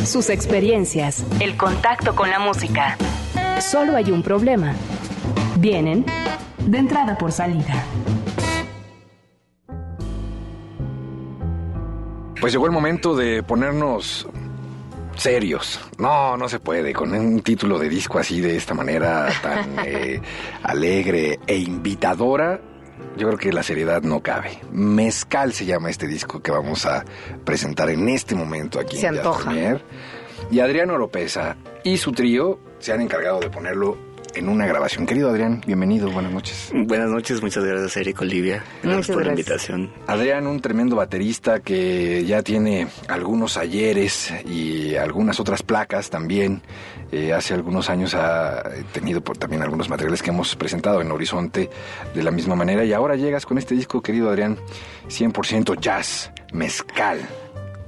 sus 0.06 0.30
experiencias, 0.30 1.26
el 1.40 1.58
contacto 1.58 2.16
con 2.16 2.30
la 2.30 2.40
música. 2.40 2.98
Solo 3.60 3.96
hay 3.96 4.12
un 4.12 4.24
problema. 4.24 4.74
Vienen 5.58 6.06
de 6.66 6.78
entrada 6.78 7.18
por 7.18 7.32
salida. 7.32 7.84
Pues 12.40 12.54
llegó 12.54 12.66
el 12.66 12.72
momento 12.72 13.16
de 13.16 13.44
ponernos 13.44 14.28
serios. 15.20 15.80
No, 15.98 16.38
no 16.38 16.50
se 16.50 16.60
puede. 16.60 16.94
Con 16.94 17.14
un 17.14 17.42
título 17.42 17.78
de 17.80 17.90
disco 17.90 18.20
así 18.20 18.42
de 18.42 18.56
esta 18.56 18.74
manera 18.74 19.30
tan 19.42 19.76
eh, 19.86 20.22
alegre 20.64 21.40
e 21.46 21.58
invitadora, 21.58 22.60
yo 23.18 23.28
creo 23.28 23.38
que 23.40 23.52
la 23.52 23.64
seriedad 23.64 24.02
no 24.02 24.22
cabe. 24.22 24.60
Mezcal 24.72 25.54
se 25.54 25.66
llama 25.66 25.90
este 25.90 26.08
disco 26.08 26.42
que 26.42 26.52
vamos 26.52 26.86
a 26.86 27.04
presentar 27.44 27.90
en 27.90 28.08
este 28.10 28.36
momento 28.36 28.80
aquí 28.80 28.98
Se 28.98 29.08
en 29.08 29.18
antoja. 29.18 29.46
Premier. 29.50 29.84
Y 30.52 30.62
Adrián 30.62 30.90
Oropesa 30.90 31.58
y 31.84 31.98
su 31.98 32.12
trío 32.12 32.60
se 32.80 32.94
han 32.94 33.02
encargado 33.02 33.40
de 33.40 33.50
ponerlo 33.50 33.98
en 34.36 34.50
una 34.50 34.66
grabación. 34.68 35.06
Querido 35.06 35.30
Adrián, 35.30 35.62
bienvenido, 35.66 36.10
buenas 36.12 36.32
noches. 36.32 36.72
Buenas 36.74 37.10
noches, 37.10 37.42
muchas 37.42 37.64
gracias 37.64 37.98
Eric 37.98 38.22
Olivia. 38.22 38.64
Gracias 38.84 38.96
Muchas 38.96 39.16
por 39.16 39.26
la 39.26 39.32
invitación. 39.32 39.92
Adrián, 40.08 40.48
un 40.48 40.60
tremendo 40.62 40.96
baterista 40.96 41.60
que 41.62 42.24
ya 42.26 42.42
tiene 42.44 42.88
algunos 43.08 43.58
ayeres 43.58 44.34
y 44.46 44.96
algunas 44.96 45.40
otras 45.40 45.64
placas 45.64 46.10
también. 46.10 46.62
Eh, 47.12 47.34
hace 47.34 47.54
algunos 47.56 47.90
años 47.90 48.14
ha 48.14 48.64
tenido 48.94 49.22
por- 49.22 49.38
también 49.38 49.64
algunos 49.64 49.90
materiales 49.90 50.22
que 50.22 50.30
hemos 50.30 50.56
presentado 50.56 51.02
en 51.02 51.12
Horizonte 51.12 51.70
de 52.14 52.24
la 52.24 52.30
misma 52.32 52.56
manera. 52.56 52.86
Y 52.86 52.94
ahora 52.94 53.16
llegas 53.16 53.46
con 53.46 53.58
este 53.58 53.74
disco, 53.76 54.02
querido 54.02 54.30
Adrián, 54.30 54.58
100% 55.08 55.76
jazz, 55.80 56.32
mezcal. 56.54 57.20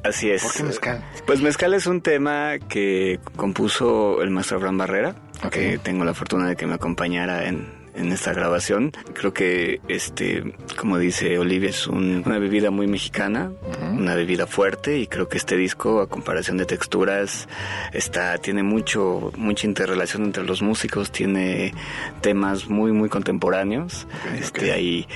Así 0.04 0.32
es. 0.32 0.42
¿Por 0.44 0.54
qué 0.54 0.64
mezcal? 0.64 1.04
Pues 1.28 1.42
Mezcal 1.42 1.74
es 1.74 1.86
un 1.86 2.02
tema 2.02 2.58
que 2.70 3.20
compuso 3.36 4.22
el 4.22 4.32
maestro 4.32 4.58
Abraham 4.58 4.78
Barrera, 4.80 5.16
Ok. 5.44 5.52
que 5.52 5.78
tengo 5.78 6.04
la 6.06 6.14
fortuna 6.14 6.48
de 6.48 6.56
que 6.56 6.66
me 6.66 6.74
acompañara 6.74 7.48
en, 7.48 7.68
en 7.96 8.12
esta 8.12 8.34
grabación. 8.34 8.92
Creo 9.14 9.34
que, 9.34 9.82
este, 9.88 10.54
como 10.78 10.98
dice 10.98 11.38
Olivia, 11.40 11.70
es 11.70 11.88
un- 11.88 12.24
una 12.26 12.40
bebida 12.40 12.72
muy 12.72 12.88
mexicana, 12.88 13.52
una 13.94 14.16
bebida 14.16 14.48
fuerte 14.48 14.98
y 15.00 15.08
creo 15.08 15.28
que 15.28 15.38
este 15.38 15.56
disco, 15.58 16.02
a 16.02 16.08
comparación 16.10 16.58
de 16.58 16.66
texturas, 16.66 17.48
está, 17.94 18.38
tiene 18.38 18.64
mucho, 18.64 19.32
mucha 19.38 19.68
interrelación 19.68 20.24
entre 20.24 20.44
los 20.44 20.62
músicos, 20.62 21.12
tiene 21.12 21.74
temas 22.22 22.70
muy, 22.70 22.92
muy 22.92 23.10
contemporáneos. 23.10 24.08
Este, 24.40 24.72
hay 24.72 25.08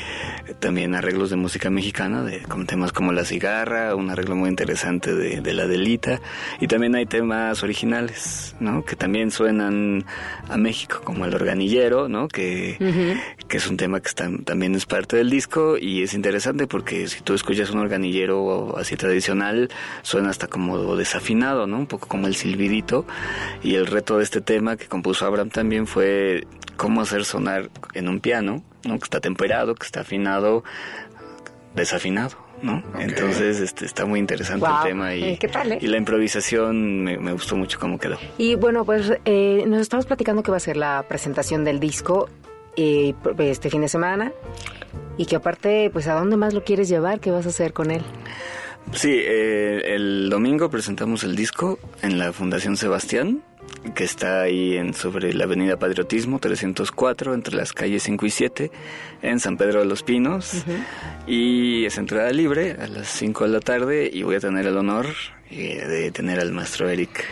también 0.60 0.96
arreglos 0.96 1.30
de 1.30 1.36
música 1.38 1.70
mexicana, 1.70 2.24
de, 2.24 2.40
con 2.44 2.66
temas 2.66 2.92
como 2.92 3.12
La 3.12 3.26
Cigarra, 3.26 3.96
un 3.96 4.10
arreglo 4.10 4.36
muy 4.36 4.50
interesante 4.50 5.14
de, 5.14 5.42
de 5.42 5.54
La 5.54 5.68
Delita, 5.68 6.20
y 6.60 6.68
también 6.68 6.96
hay 6.96 7.06
temas 7.06 7.64
originales, 7.64 8.56
¿no? 8.60 8.84
Que 8.86 8.96
también 8.96 9.32
suenan 9.32 10.06
a 10.50 10.58
México, 10.58 11.02
como 11.04 11.26
El 11.26 11.34
Organillero, 11.34 12.08
¿no? 12.10 12.28
Que, 12.28 12.65
que 13.48 13.58
es 13.58 13.68
un 13.68 13.78
tema 13.78 14.00
que 14.02 14.08
está- 14.10 14.30
también 14.44 14.76
es 14.76 14.86
parte 14.86 15.18
del 15.18 15.30
disco 15.30 15.78
y 15.78 16.04
es 16.04 16.14
interesante 16.14 16.68
porque 16.68 17.08
si 17.08 17.22
tú 17.22 17.34
escuchas 17.34 17.70
un 17.72 17.80
organillero 17.80 18.78
así 18.78 18.96
tradicional, 18.96 19.70
suena 20.02 20.30
hasta 20.30 20.48
como 20.48 20.96
desafinado, 20.96 21.68
¿no? 21.68 21.78
Un 21.78 21.88
poco 21.88 22.08
como 22.08 22.28
el 22.28 22.36
silbidito. 22.36 23.06
Y 23.64 23.76
el 23.76 23.88
reto 23.88 24.18
de 24.18 24.24
este 24.24 24.42
tema 24.42 24.78
que 24.78 24.86
compuso 24.88 25.26
Abraham 25.26 25.50
también 25.50 25.88
fue 25.88 26.46
cómo 26.78 27.02
hacer 27.02 27.24
sonar 27.26 27.70
en 27.94 28.10
un 28.10 28.20
piano, 28.20 28.64
¿no? 28.84 28.98
Que 29.00 29.04
está 29.04 29.20
temperado, 29.20 29.76
que 29.76 29.86
está 29.86 30.02
afinado, 30.02 30.64
desafinado. 31.76 32.44
¿no? 32.62 32.82
Entonces 32.98 33.60
este, 33.60 33.86
está 33.86 34.06
muy 34.06 34.18
interesante 34.18 34.66
el 34.66 34.88
tema 34.88 35.14
y, 35.14 35.24
eh, 35.24 35.38
¿qué 35.40 35.50
tal, 35.50 35.74
eh? 35.74 35.78
y 35.82 35.88
la 35.88 35.98
improvisación 35.98 37.04
me, 37.04 37.18
me 37.18 37.34
gustó 37.34 37.58
mucho 37.58 37.78
cómo 37.80 38.00
quedó. 38.00 38.18
Y 38.38 38.56
bueno, 38.56 38.86
pues 38.86 39.12
eh, 39.26 39.66
nos 39.68 39.82
estamos 39.82 40.06
platicando 40.06 40.42
que 40.42 40.52
va 40.52 40.58
a 40.58 40.62
ser 40.62 40.78
la 40.78 41.04
presentación 41.08 41.66
del 41.66 41.82
disco 41.82 42.30
eh, 42.76 43.14
este 43.40 43.70
fin 43.70 43.82
de 43.82 43.88
semana 43.88 44.32
y 45.18 45.26
que 45.26 45.36
aparte, 45.36 45.90
pues, 45.92 46.08
¿a 46.08 46.14
dónde 46.14 46.38
más 46.38 46.54
lo 46.54 46.64
quieres 46.64 46.90
llevar? 46.90 47.20
¿Qué 47.20 47.32
vas 47.32 47.46
a 47.46 47.50
hacer 47.50 47.74
con 47.74 47.92
él? 47.92 48.04
Sí, 48.94 49.12
eh, 49.14 49.96
el 49.96 50.30
domingo 50.30 50.70
presentamos 50.70 51.24
el 51.24 51.36
disco 51.36 51.80
en 52.02 52.20
la 52.20 52.32
Fundación 52.32 52.78
Sebastián, 52.78 53.42
que 53.96 54.04
está 54.04 54.42
ahí 54.42 54.78
en, 54.78 54.94
sobre 54.94 55.34
la 55.34 55.46
Avenida 55.46 55.78
Patriotismo 55.78 56.40
304, 56.40 57.34
entre 57.34 57.56
las 57.56 57.74
calles 57.74 58.04
5 58.04 58.26
y 58.26 58.30
7, 58.30 58.72
en 59.22 59.40
San 59.40 59.58
Pedro 59.58 59.80
de 59.80 59.86
los 59.86 60.04
Pinos. 60.04 60.64
Y 61.28 61.86
es 61.86 61.98
entrada 61.98 62.30
libre 62.32 62.78
a 62.80 62.88
las 62.88 63.08
5 63.08 63.46
de 63.46 63.50
la 63.50 63.60
tarde 63.60 64.10
y 64.12 64.24
voy 64.24 64.36
a 64.36 64.40
tener 64.40 64.66
el 64.68 64.78
honor 64.78 65.08
eh, 65.50 65.86
de 65.86 66.12
tener 66.12 66.40
al 66.40 66.52
maestro 66.52 66.88
Eric 66.88 67.26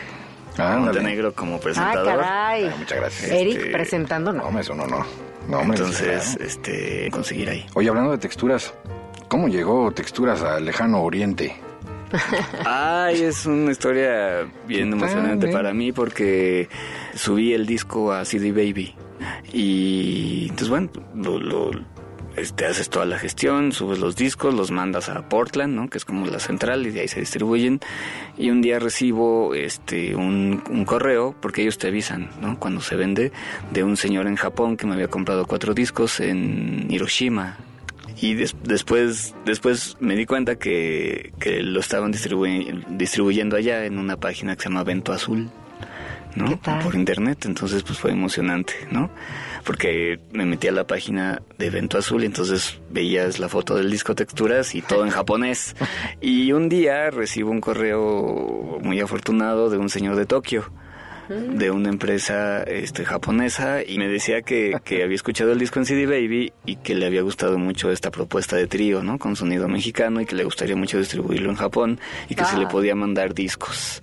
Ah. 0.57 0.77
Montenegro 0.77 1.33
como 1.33 1.55
Ah, 1.55 1.59
presentador. 1.59 2.19
caray. 2.19 2.65
Ah, 2.67 2.75
muchas 2.77 2.97
gracias. 2.99 3.31
Eric 3.31 3.57
Este- 3.57 3.71
presentando, 3.71 4.31
No, 4.33 4.39
no. 4.41 4.47
hombre, 4.47 4.61
eso 4.61 4.75
no, 4.75 4.85
no. 4.87 5.05
No, 5.47 5.59
hombre, 5.59 5.77
Entonces, 5.77 6.37
este, 6.39 7.09
conseguir 7.11 7.49
ahí. 7.49 7.65
Oye, 7.73 7.89
hablando 7.89 8.11
de 8.11 8.17
texturas, 8.17 8.73
¿cómo 9.27 9.47
llegó 9.49 9.91
Texturas 9.91 10.41
al 10.41 10.63
lejano 10.65 11.01
oriente? 11.01 11.55
Ay, 12.65 13.23
es 13.23 13.45
una 13.45 13.71
historia 13.71 14.45
bien 14.67 14.91
¿Qué 14.91 14.99
tal, 14.99 15.09
emocionante 15.09 15.47
para 15.47 15.73
mí 15.73 15.91
porque 15.91 16.69
subí 17.15 17.53
el 17.53 17.65
disco 17.65 18.13
a 18.13 18.23
CD 18.23 18.51
Baby 18.51 18.95
y 19.51 20.43
entonces 20.43 20.69
bueno, 20.69 20.89
lo, 21.15 21.39
lo, 21.39 21.71
este, 22.35 22.65
haces 22.65 22.89
toda 22.89 23.05
la 23.05 23.19
gestión, 23.19 23.71
subes 23.71 23.99
los 23.99 24.15
discos, 24.15 24.53
los 24.53 24.71
mandas 24.71 25.09
a 25.09 25.27
Portland, 25.29 25.75
¿no? 25.75 25.89
Que 25.89 25.97
es 25.97 26.05
como 26.05 26.25
la 26.25 26.39
central 26.39 26.85
y 26.87 26.91
de 26.91 27.01
ahí 27.01 27.07
se 27.07 27.19
distribuyen 27.19 27.79
y 28.37 28.49
un 28.49 28.61
día 28.61 28.79
recibo 28.79 29.53
este 29.53 30.15
un, 30.15 30.63
un 30.69 30.85
correo 30.85 31.35
porque 31.39 31.61
ellos 31.61 31.77
te 31.77 31.87
avisan, 31.87 32.29
¿no? 32.41 32.57
Cuando 32.59 32.81
se 32.81 32.95
vende 32.95 33.31
de 33.71 33.83
un 33.83 33.97
señor 33.97 34.27
en 34.27 34.35
Japón 34.35 34.77
que 34.77 34.87
me 34.87 34.93
había 34.93 35.07
comprado 35.09 35.45
cuatro 35.45 35.73
discos 35.73 36.19
en 36.19 36.87
Hiroshima 36.89 37.57
y 38.21 38.35
des- 38.35 38.55
después 38.63 39.35
después 39.45 39.97
me 39.99 40.15
di 40.15 40.25
cuenta 40.25 40.55
que, 40.55 41.33
que 41.39 41.61
lo 41.61 41.79
estaban 41.79 42.11
distribuy- 42.13 42.85
distribuyendo 42.89 43.55
allá 43.57 43.85
en 43.85 43.97
una 43.97 44.17
página 44.17 44.55
que 44.55 44.63
se 44.63 44.69
llama 44.69 44.83
Vento 44.83 45.13
Azul, 45.13 45.49
¿no? 46.35 46.45
Por 46.83 46.95
internet, 46.95 47.45
entonces 47.45 47.83
pues 47.83 47.99
fue 47.99 48.11
emocionante, 48.11 48.73
¿no? 48.91 49.09
Porque 49.65 50.19
me 50.31 50.45
metí 50.45 50.67
a 50.67 50.71
la 50.71 50.85
página 50.85 51.41
de 51.57 51.69
Vento 51.69 51.97
Azul 51.97 52.23
y 52.23 52.25
entonces 52.25 52.79
veías 52.89 53.39
la 53.39 53.49
foto 53.49 53.75
del 53.75 53.89
disco 53.89 54.15
texturas 54.15 54.75
y 54.75 54.81
todo 54.81 55.05
en 55.05 55.11
japonés. 55.11 55.75
Y 56.21 56.51
un 56.51 56.69
día 56.69 57.09
recibo 57.09 57.51
un 57.51 57.61
correo 57.61 58.79
muy 58.81 58.99
afortunado 58.99 59.69
de 59.69 59.77
un 59.77 59.89
señor 59.89 60.15
de 60.15 60.25
Tokio 60.25 60.71
de 61.29 61.71
una 61.71 61.89
empresa 61.89 62.63
este, 62.63 63.05
japonesa 63.05 63.83
y 63.85 63.97
me 63.97 64.07
decía 64.07 64.41
que, 64.41 64.77
que 64.83 65.03
había 65.03 65.15
escuchado 65.15 65.51
el 65.51 65.59
disco 65.59 65.79
en 65.79 65.85
CD 65.85 66.05
Baby 66.05 66.53
y 66.65 66.77
que 66.77 66.95
le 66.95 67.05
había 67.05 67.21
gustado 67.21 67.57
mucho 67.57 67.91
esta 67.91 68.11
propuesta 68.11 68.55
de 68.55 68.67
trío, 68.67 69.03
¿no? 69.03 69.17
Con 69.17 69.35
sonido 69.35 69.67
mexicano 69.67 70.21
y 70.21 70.25
que 70.25 70.35
le 70.35 70.43
gustaría 70.43 70.75
mucho 70.75 70.97
distribuirlo 70.97 71.49
en 71.49 71.55
Japón 71.55 71.99
y 72.29 72.35
que 72.35 72.45
se 72.45 72.57
le 72.57 72.67
podía 72.67 72.95
mandar 72.95 73.33
discos. 73.33 74.01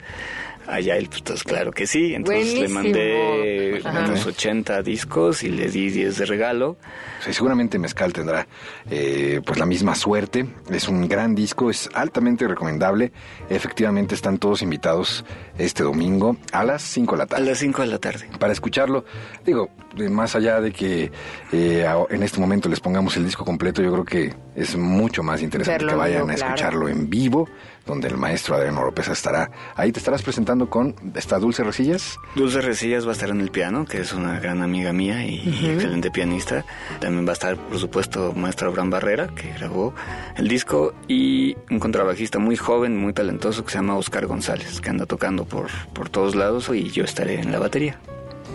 Allá 0.70 0.96
él, 0.96 1.06
pues 1.06 1.18
entonces, 1.18 1.42
claro 1.44 1.72
que 1.72 1.86
sí. 1.86 2.14
Entonces 2.14 2.54
le 2.54 2.68
mandé 2.68 3.80
Ajá. 3.84 4.04
unos 4.06 4.24
80 4.24 4.82
discos 4.82 5.42
y 5.42 5.48
le 5.48 5.68
di 5.68 5.90
10 5.90 6.16
de 6.18 6.26
regalo. 6.26 6.76
Sea, 7.24 7.32
seguramente 7.32 7.78
Mezcal 7.78 8.12
tendrá 8.12 8.46
eh, 8.88 9.40
pues 9.44 9.58
la 9.58 9.66
misma 9.66 9.94
suerte. 9.94 10.46
Es 10.70 10.88
un 10.88 11.08
gran 11.08 11.34
disco, 11.34 11.70
es 11.70 11.88
altamente 11.92 12.46
recomendable. 12.46 13.12
Efectivamente 13.48 14.14
están 14.14 14.38
todos 14.38 14.62
invitados 14.62 15.24
este 15.58 15.82
domingo 15.82 16.36
a 16.52 16.64
las 16.64 16.82
5 16.82 17.12
de 17.14 17.18
la 17.18 17.24
A 17.24 17.26
tarde. 17.26 17.44
las 17.46 17.58
5 17.58 17.82
de 17.82 17.88
la 17.88 17.98
tarde. 17.98 18.28
Para 18.38 18.52
escucharlo, 18.52 19.04
digo, 19.44 19.70
más 20.10 20.34
allá 20.36 20.60
de 20.60 20.72
que 20.72 21.10
eh, 21.52 21.86
en 22.10 22.22
este 22.22 22.40
momento 22.40 22.68
les 22.68 22.80
pongamos 22.80 23.16
el 23.16 23.24
disco 23.24 23.44
completo, 23.44 23.82
yo 23.82 23.92
creo 23.92 24.04
que 24.04 24.34
es 24.54 24.76
mucho 24.76 25.22
más 25.22 25.42
interesante 25.42 25.84
Verlo 25.84 25.92
que 25.92 25.98
vayan 25.98 26.22
vivo, 26.22 26.32
a 26.32 26.34
claro. 26.34 26.54
escucharlo 26.54 26.88
en 26.88 27.10
vivo, 27.10 27.48
donde 27.86 28.08
el 28.08 28.16
maestro 28.16 28.56
Adriano 28.56 28.80
Oropesa 28.80 29.12
estará. 29.12 29.50
Ahí 29.74 29.90
te 29.90 29.98
estarás 29.98 30.22
presentando 30.22 30.70
con 30.70 30.94
esta 31.14 31.38
Dulce 31.38 31.64
Resillas. 31.64 32.18
Dulce 32.34 32.60
Resillas 32.60 33.04
va 33.04 33.10
a 33.10 33.12
estar 33.12 33.30
en 33.30 33.40
el 33.40 33.50
piano, 33.50 33.84
que 33.84 34.00
es 34.00 34.12
una 34.12 34.38
gran 34.38 34.62
amiga 34.62 34.92
mía 34.92 35.24
y 35.24 35.38
excelente 35.72 36.10
pianista. 36.10 36.64
También 37.00 37.26
va 37.26 37.30
a 37.30 37.34
estar, 37.34 37.56
por 37.56 37.78
supuesto, 37.78 38.32
maestro 38.34 38.68
Abraham 38.68 38.90
Barrera, 38.90 39.28
que 39.28 39.52
grabó 39.54 39.94
el 40.36 40.48
disco, 40.48 40.94
y 41.08 41.56
un 41.70 41.78
contrabajista 41.78 42.38
muy 42.38 42.56
joven, 42.56 42.96
muy 42.96 43.12
talentoso, 43.12 43.64
que 43.64 43.72
se 43.72 43.78
llama 43.78 43.96
Oscar 43.96 44.26
González, 44.26 44.80
que 44.80 44.90
anda 44.90 45.06
tocando 45.06 45.44
por, 45.44 45.68
por 45.92 46.08
todos 46.08 46.34
lados, 46.34 46.70
y 46.72 46.90
yo 46.90 47.04
estaré 47.04 47.40
en 47.40 47.50
la 47.50 47.58
batería. 47.58 47.98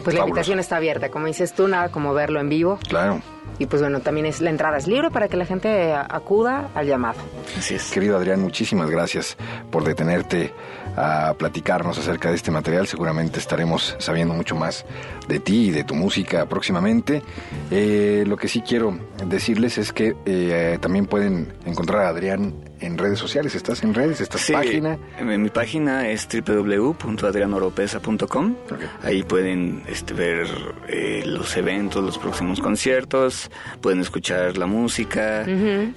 Pues 0.06 0.15
la 0.15 0.22
invitación 0.22 0.60
está 0.60 0.78
abierta, 0.78 1.10
como 1.10 1.26
dices 1.26 1.54
tú, 1.54 1.68
nada 1.68 1.89
como 1.89 2.13
verlo 2.13 2.39
en 2.39 2.48
vivo. 2.48 2.78
Claro. 2.88 3.22
Y 3.58 3.65
pues 3.65 3.82
bueno, 3.82 4.02
también 4.02 4.28
es 4.28 4.39
la 4.39 4.52
entrada 4.52 4.78
es 4.78 4.88
libre 4.88 5.10
para 5.10 5.28
que 5.30 5.36
la 5.36 5.46
gente 5.46 5.94
acuda 5.94 6.70
al 6.76 6.86
llamado. 6.86 7.20
Así 7.58 7.76
es. 7.76 7.89
Querido 7.89 8.15
Adrián, 8.15 8.39
muchísimas 8.39 8.89
gracias 8.89 9.36
por 9.72 9.84
detenerte 9.84 10.54
a 10.96 11.34
platicarnos 11.38 11.98
acerca 11.98 12.30
de 12.30 12.36
este 12.36 12.52
material. 12.52 12.86
Seguramente 12.86 13.39
estaremos 13.39 13.96
sabiendo 13.98 14.36
mucho 14.36 14.56
más 14.56 14.86
de 15.28 15.39
ti 15.39 15.70
y 15.70 15.72
de 15.72 15.84
tu 15.84 15.96
música 15.96 16.46
próximamente. 16.46 17.24
Eh, 17.72 18.26
lo 18.28 18.38
que 18.38 18.48
sí 18.48 18.62
quiero 18.62 18.98
decirles 19.26 19.80
es 19.80 19.91
que 19.91 20.15
eh, 20.26 20.78
también 20.82 21.08
pueden 21.08 21.54
encontrar 21.65 22.04
a 22.04 22.10
Adrián 22.10 22.54
en 22.86 22.98
redes 22.98 23.19
sociales. 23.19 23.54
¿Estás 23.56 23.84
en 23.84 23.93
redes? 23.93 24.21
¿Estás 24.21 24.39
Sí, 24.41 24.54
página? 24.54 24.98
en 25.19 25.41
mi 25.41 25.50
página 25.50 26.08
es 26.10 26.28
www.adrianoropesa.com. 26.28 28.56
Ok. 28.71 28.80
Ahí 29.04 29.24
pueden 29.24 29.84
este, 29.88 30.13
ver 30.13 30.48
eh, 30.88 31.24
los 31.26 31.56
eventos, 31.58 32.04
los 32.04 32.17
próximos 32.17 32.60
conciertos, 32.62 33.50
pueden 33.82 34.00
escuchar 34.02 34.58
la 34.58 34.65
música 34.67 35.45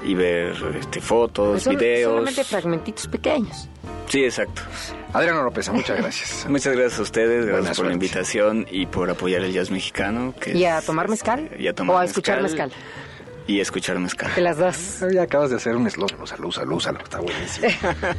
y 0.04 0.14
ver 0.14 0.54
este, 0.78 1.00
fotos, 1.00 1.48
Pues 1.50 1.62
son 1.64 1.76
videos. 1.76 2.12
solamente 2.12 2.44
fragmentitos 2.44 3.06
pequeños. 3.08 3.68
Sí, 4.08 4.24
exacto. 4.24 4.62
Adrián 5.12 5.36
Oropesa, 5.36 5.72
muchas 5.72 5.98
gracias. 5.98 6.46
Muchas 6.50 6.74
gracias 6.74 6.98
a 6.98 7.02
ustedes, 7.02 7.46
gracias 7.46 7.76
por 7.76 7.86
la 7.86 7.92
invitación 7.92 8.66
y 8.70 8.86
por 8.86 9.10
apoyar 9.10 9.42
el 9.42 9.52
jazz 9.52 9.70
mexicano. 9.70 10.34
Que 10.40 10.56
¿Y 10.56 10.64
a 10.64 10.80
tomar 10.82 11.08
mezcal? 11.08 11.50
y 11.58 11.66
a 11.66 11.74
tomar 11.74 11.96
¿O 11.96 11.98
a 11.98 12.04
escuchar 12.04 12.42
mezcal? 12.42 12.70
Y 13.48 13.60
escuchar 13.60 13.98
mezcal. 13.98 14.30
De 14.34 14.42
las 14.42 14.58
dos. 14.58 15.02
Ya 15.10 15.22
acabas 15.22 15.48
de 15.48 15.56
hacer 15.56 15.74
un 15.74 15.86
eslogan. 15.86 16.26
Salud, 16.26 16.52
salud, 16.52 16.78
salud. 16.80 17.00
Está 17.02 17.18
buenísimo. 17.18 17.66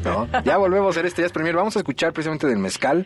¿No? 0.03 0.27
Ya 0.43 0.57
volvemos 0.57 0.87
a 0.87 0.89
hacer 0.89 1.05
este 1.05 1.21
Jazz 1.21 1.31
Premier. 1.31 1.55
Vamos 1.55 1.75
a 1.75 1.79
escuchar 1.79 2.13
precisamente 2.13 2.47
del 2.47 2.57
mezcal. 2.57 3.05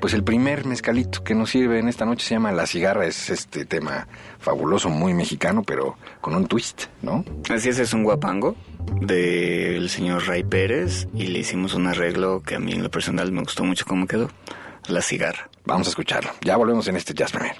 Pues 0.00 0.14
el 0.14 0.24
primer 0.24 0.64
mezcalito 0.64 1.22
que 1.22 1.34
nos 1.34 1.50
sirve 1.50 1.78
en 1.78 1.88
esta 1.88 2.06
noche 2.06 2.26
se 2.26 2.34
llama 2.34 2.52
La 2.52 2.66
Cigarra. 2.66 3.04
Es 3.04 3.28
este 3.28 3.66
tema 3.66 4.08
fabuloso, 4.38 4.88
muy 4.88 5.12
mexicano, 5.12 5.62
pero 5.62 5.98
con 6.22 6.34
un 6.34 6.46
twist, 6.46 6.84
¿no? 7.02 7.22
Así 7.50 7.68
es, 7.68 7.78
es 7.78 7.92
un 7.92 8.02
guapango 8.02 8.56
del 9.02 9.90
señor 9.90 10.26
Ray 10.26 10.44
Pérez 10.44 11.06
y 11.12 11.26
le 11.26 11.40
hicimos 11.40 11.74
un 11.74 11.86
arreglo 11.86 12.42
que 12.42 12.54
a 12.54 12.60
mí 12.60 12.72
en 12.72 12.82
lo 12.82 12.90
personal 12.90 13.30
me 13.30 13.42
gustó 13.42 13.62
mucho 13.64 13.84
cómo 13.84 14.06
quedó. 14.06 14.30
La 14.86 15.02
cigarra. 15.02 15.50
Vamos 15.66 15.86
a 15.88 15.90
escucharlo. 15.90 16.30
Ya 16.40 16.56
volvemos 16.56 16.88
en 16.88 16.96
este 16.96 17.12
Jazz 17.12 17.30
Premier. 17.32 17.56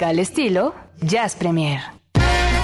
Al 0.00 0.18
estilo 0.18 0.74
Jazz 1.02 1.34
Premier. 1.36 1.80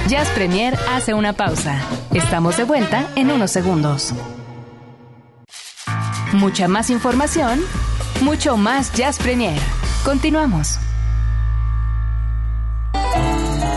Jazz 0.08 0.28
Premier 0.30 0.74
hace 0.90 1.12
una 1.12 1.34
pausa. 1.34 1.78
Estamos 2.14 2.56
de 2.56 2.64
vuelta 2.64 3.06
en 3.16 3.30
unos 3.30 3.50
segundos. 3.50 4.14
Mucha 6.32 6.68
más 6.68 6.88
información, 6.88 7.60
mucho 8.22 8.56
más 8.56 8.92
Jazz 8.94 9.18
Premier. 9.18 9.60
Continuamos. 10.04 10.78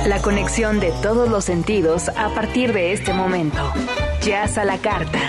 La 0.07 0.21
conexión 0.21 0.79
de 0.79 0.93
todos 1.01 1.29
los 1.29 1.43
sentidos 1.43 2.09
a 2.09 2.29
partir 2.29 2.71
de 2.71 2.93
este 2.93 3.13
momento. 3.13 3.73
Jazz 4.21 4.57
a 4.57 4.63
la 4.63 4.77
carta. 4.77 5.19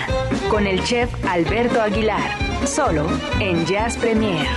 Con 0.49 0.65
el 0.65 0.81
chef 0.83 1.09
Alberto 1.27 1.81
Aguilar. 1.81 2.37
Solo 2.65 3.05
en 3.39 3.65
Jazz 3.65 3.97
Premier. 3.97 4.47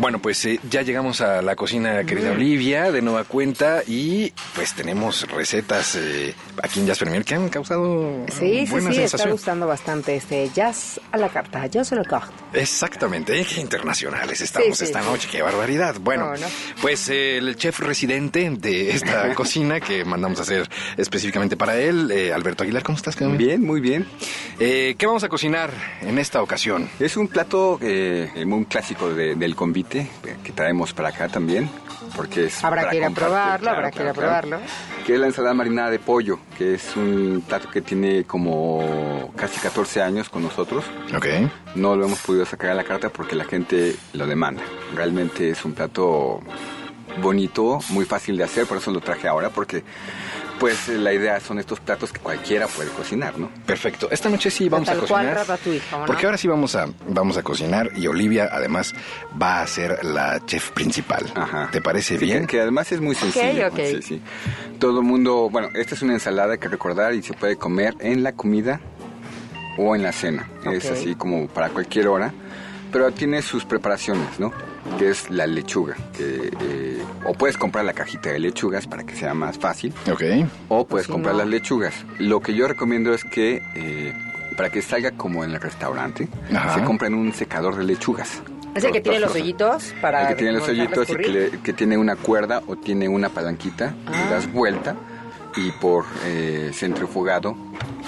Bueno, 0.00 0.18
pues 0.18 0.42
eh, 0.46 0.58
ya 0.70 0.80
llegamos 0.80 1.20
a 1.20 1.42
la 1.42 1.54
cocina, 1.56 2.04
querida 2.04 2.30
Olivia, 2.32 2.90
de 2.90 3.02
nueva 3.02 3.24
cuenta, 3.24 3.82
y 3.86 4.32
pues 4.54 4.72
tenemos 4.72 5.28
recetas 5.30 5.94
eh, 5.94 6.34
aquí 6.62 6.80
en 6.80 6.86
Jazz 6.86 6.98
Premier 7.00 7.22
que 7.22 7.34
han 7.34 7.50
causado 7.50 8.24
Sí, 8.28 8.64
sí, 8.64 8.70
buena 8.70 8.86
sí, 8.92 8.96
está 8.96 9.18
sensación. 9.18 9.32
gustando 9.32 9.66
bastante 9.66 10.16
este 10.16 10.48
jazz 10.54 10.98
a 11.12 11.18
la 11.18 11.28
carta, 11.28 11.66
jazz 11.66 11.92
a 11.92 11.96
la 11.96 12.04
carta. 12.04 12.32
Exactamente, 12.54 13.38
¿eh? 13.38 13.44
qué 13.46 13.60
internacionales 13.60 14.40
estamos 14.40 14.68
Sí, 14.68 14.74
sí, 14.76 14.84
esta 14.84 15.02
sí. 15.02 15.06
noche, 15.06 15.28
qué 15.30 15.42
barbaridad. 15.42 15.96
Bueno, 16.00 16.30
No, 16.32 16.38
no. 16.38 16.46
pues 16.80 17.06
eh, 17.10 17.36
el 17.36 17.54
chef 17.56 17.80
residente 17.80 18.48
de 18.48 18.92
esta 18.92 19.34
cocina 19.34 19.80
que 19.80 20.06
mandamos 20.06 20.38
a 20.38 20.42
hacer 20.42 20.66
específicamente 20.96 21.58
para 21.58 21.76
él, 21.76 22.10
eh, 22.10 22.32
Alberto 22.32 22.62
Aguilar, 22.62 22.82
¿cómo 22.82 22.96
estás? 22.96 23.16
Carmen? 23.16 23.36
Bien, 23.36 23.62
muy 23.62 23.82
bien. 23.82 24.06
Eh, 24.58 24.94
¿Qué 24.96 25.04
vamos 25.04 25.24
a 25.24 25.28
cocinar 25.28 25.70
en 26.00 26.18
esta 26.18 26.40
ocasión? 26.42 26.88
Es 26.98 27.18
un 27.18 27.28
plato 27.28 27.78
eh, 27.82 28.30
muy 28.46 28.64
clásico 28.64 29.12
de- 29.12 29.34
del 29.34 29.54
convite 29.54 29.89
eh, 29.98 30.08
que 30.44 30.52
traemos 30.52 30.92
para 30.92 31.08
acá 31.08 31.28
también, 31.28 31.68
porque 32.16 32.46
es 32.46 32.62
Habrá 32.64 32.82
para 32.82 32.90
que 32.90 32.96
ir 32.98 33.04
a 33.04 33.10
probarlo, 33.10 33.64
claro, 33.64 33.76
habrá 33.78 33.90
que 33.90 34.02
ir 34.02 34.08
a 34.08 34.12
claro, 34.12 34.28
claro. 34.30 34.48
probarlo. 34.48 34.66
Que 35.06 35.14
es 35.14 35.20
la 35.20 35.26
ensalada 35.26 35.54
marinada 35.54 35.90
de 35.90 35.98
pollo, 35.98 36.38
que 36.56 36.74
es 36.74 36.96
un 36.96 37.42
plato 37.46 37.68
que 37.70 37.80
tiene 37.80 38.24
como 38.24 39.32
casi 39.36 39.58
14 39.60 40.02
años 40.02 40.28
con 40.28 40.42
nosotros. 40.42 40.84
Ok. 41.14 41.26
No 41.74 41.96
lo 41.96 42.06
hemos 42.06 42.20
podido 42.20 42.46
sacar 42.46 42.70
a 42.70 42.74
la 42.74 42.84
carta 42.84 43.08
porque 43.10 43.34
la 43.34 43.44
gente 43.44 43.96
lo 44.12 44.26
demanda. 44.26 44.62
Realmente 44.94 45.50
es 45.50 45.64
un 45.64 45.72
plato 45.72 46.40
bonito, 47.20 47.80
muy 47.90 48.04
fácil 48.04 48.36
de 48.36 48.44
hacer, 48.44 48.66
por 48.66 48.78
eso 48.78 48.90
lo 48.90 49.00
traje 49.00 49.26
ahora, 49.28 49.50
porque 49.50 49.82
pues 50.60 50.86
la 50.88 51.12
idea 51.12 51.40
son 51.40 51.58
estos 51.58 51.80
platos 51.80 52.12
que 52.12 52.20
cualquiera 52.20 52.68
puede 52.68 52.90
cocinar, 52.90 53.36
¿no? 53.38 53.50
Perfecto. 53.66 54.08
Esta 54.10 54.28
noche 54.28 54.50
sí 54.50 54.68
vamos 54.68 54.88
a 54.88 54.92
Tal 54.92 55.00
cual 55.08 55.34
cocinar. 55.34 55.58
¿cómo 55.90 56.00
no? 56.02 56.06
Porque 56.06 56.26
ahora 56.26 56.38
sí 56.38 56.46
vamos 56.46 56.76
a, 56.76 56.86
vamos 57.08 57.36
a 57.38 57.42
cocinar 57.42 57.90
y 57.96 58.06
Olivia 58.06 58.48
además 58.52 58.94
va 59.40 59.62
a 59.62 59.66
ser 59.66 60.04
la 60.04 60.44
chef 60.46 60.70
principal. 60.70 61.24
Ajá. 61.34 61.70
¿Te 61.72 61.80
parece 61.80 62.18
Sí, 62.18 62.24
bien? 62.26 62.42
Que, 62.42 62.56
que 62.58 62.60
además 62.60 62.92
es 62.92 63.00
muy 63.00 63.14
sencillo. 63.14 63.68
ok. 63.68 63.76
Sí, 63.78 64.02
sí. 64.02 64.22
Todo 64.78 65.00
el 65.00 65.06
mundo, 65.06 65.48
bueno, 65.50 65.68
esta 65.74 65.94
es 65.94 66.02
una 66.02 66.12
ensalada 66.12 66.58
que 66.58 66.68
recordar 66.68 67.14
y 67.14 67.22
se 67.22 67.32
puede 67.32 67.56
comer 67.56 67.96
en 67.98 68.22
la 68.22 68.32
comida 68.32 68.80
o 69.78 69.96
en 69.96 70.02
la 70.02 70.12
cena. 70.12 70.46
Es 70.70 70.90
así 70.90 71.14
como 71.14 71.48
para 71.48 71.70
cualquier 71.70 72.08
hora, 72.08 72.34
pero 72.92 73.10
tiene 73.12 73.42
sus 73.42 73.64
preparaciones, 73.64 74.38
¿no? 74.38 74.52
Que 74.98 75.10
es 75.10 75.30
la 75.30 75.46
lechuga, 75.46 75.96
que 76.16 76.50
eh, 76.60 77.02
o 77.24 77.32
puedes 77.34 77.56
comprar 77.56 77.84
la 77.84 77.92
cajita 77.92 78.30
de 78.30 78.38
lechugas 78.38 78.86
para 78.86 79.04
que 79.04 79.14
sea 79.14 79.34
más 79.34 79.58
fácil, 79.58 79.92
Ok. 80.10 80.22
o 80.68 80.86
puedes 80.86 81.06
Si 81.06 81.12
comprar 81.12 81.34
no- 81.34 81.40
las 81.40 81.48
lechugas. 81.48 81.94
Lo 82.18 82.40
que 82.40 82.54
yo 82.54 82.66
recomiendo 82.68 83.12
es 83.14 83.24
que 83.24 83.62
eh, 83.74 84.12
para 84.56 84.70
que 84.70 84.82
salga 84.82 85.12
como 85.12 85.44
en 85.44 85.52
el 85.52 85.60
restaurante, 85.60 86.28
Ajá. 86.54 86.74
se 86.74 86.84
compren 86.84 87.14
un 87.14 87.32
secador 87.32 87.76
de 87.76 87.84
lechugas. 87.84 88.42
Es 88.74 88.84
el 88.84 88.92
que 88.92 89.00
tiene 89.00 89.18
los 89.20 89.34
hoyitos 89.34 89.94
para 90.00 90.22
El 90.22 90.28
que 90.28 90.34
tiene 90.36 90.52
los 90.58 90.68
hoyitos 90.68 91.10
y 91.10 91.16
que, 91.16 91.28
le- 91.28 91.50
que 91.62 91.72
tiene 91.72 91.98
una 91.98 92.14
cuerda 92.16 92.62
o 92.66 92.76
tiene 92.76 93.08
una 93.08 93.28
palanquita, 93.28 93.94
Ah. 94.06 94.10
le 94.24 94.30
das 94.30 94.52
vuelta 94.52 94.94
y 95.56 95.72
por 95.72 96.04
eh, 96.24 96.70
centrifugado, 96.72 97.56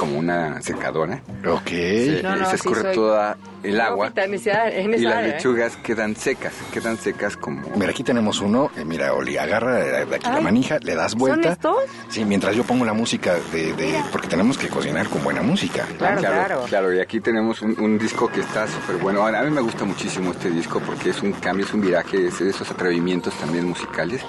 como 0.03 0.19
una 0.19 0.61
secadora, 0.62 1.23
Ok. 1.47 1.69
se, 1.69 2.21
No, 2.23 2.35
no, 2.37 2.45
se 2.47 2.51
sí 2.51 2.57
escurre 2.57 2.83
soy- 2.83 2.95
toda 2.95 3.37
el 3.62 3.81
agua 3.81 4.09
Pita, 4.09 4.25
en 4.25 4.35
esa- 4.35 4.69
en 4.69 4.93
y 4.95 4.99
las 4.99 5.15
área, 5.15 5.29
¿eh? 5.31 5.33
lechugas 5.37 5.77
quedan 5.77 6.17
secas, 6.17 6.53
quedan 6.73 6.97
secas 6.99 7.37
como... 7.37 7.62
Mira, 7.77 7.91
aquí 7.91 8.03
tenemos 8.03 8.41
uno. 8.41 8.73
Eh, 8.77 8.85
mira, 8.85 9.12
Oli, 9.15 9.37
agarra 9.38 9.77
de 9.77 10.05
de 10.07 10.17
aquí 10.17 10.29
la 10.29 10.41
manija, 10.41 10.79
le 10.81 10.97
das 10.97 11.12
¿Son 11.12 11.21
vuelta. 11.21 11.53
estos? 11.53 11.77
Sí, 12.09 12.25
mientras 12.25 12.57
yo 12.57 12.65
pongo 12.65 12.85
la 12.85 12.93
música 12.93 13.35
de, 13.53 13.73
de- 13.75 14.03
porque 14.11 14.27
tenemos 14.27 14.59
que 14.59 14.67
cocinar 14.69 15.09
con 15.09 15.23
buena 15.23 15.43
música. 15.43 15.87
Claro, 15.99 16.21
claro. 16.21 16.65
Claro, 16.69 16.93
y 16.93 16.99
aquí 16.99 17.21
tenemos 17.21 17.62
un, 17.62 17.79
un 17.81 17.99
disco 17.99 18.27
que 18.29 18.41
está 18.41 18.67
súper 18.67 18.97
bueno. 18.97 19.25
A 19.25 19.43
mí 19.43 19.51
me 19.51 19.61
gusta 19.61 19.85
muchísimo 19.85 20.33
este 20.33 20.51
disco 20.51 20.81
porque 20.81 21.11
es 21.11 21.23
un 21.23 21.31
cambio, 21.33 21.65
es 21.65 21.73
un 21.73 21.81
viraje, 21.83 22.27
es 22.27 22.41
de 22.41 22.51
esos 22.51 22.69
atrevimientos 22.71 23.33
también 23.35 23.69
musicales 23.69 24.23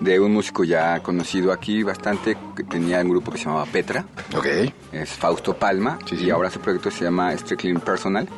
de 0.00 0.18
un 0.18 0.32
músico 0.32 0.64
ya 0.64 0.98
conocido 1.00 1.52
aquí 1.52 1.82
bastante, 1.84 2.36
que 2.56 2.64
tenía 2.64 3.00
un 3.00 3.08
grupo 3.10 3.30
que 3.30 3.38
se 3.38 3.44
llamaba 3.44 3.66
Petra, 3.66 4.04
Ok. 4.36 4.46
Es 5.04 5.10
Fausto 5.10 5.54
Palma, 5.56 5.98
Sí, 6.08 6.16
sí. 6.16 6.24
y 6.24 6.30
ahora 6.30 6.50
su 6.50 6.58
proyecto 6.60 6.90
se 6.90 7.04
llama 7.04 7.32
Strictly 7.36 7.74
Personal. 7.78 8.28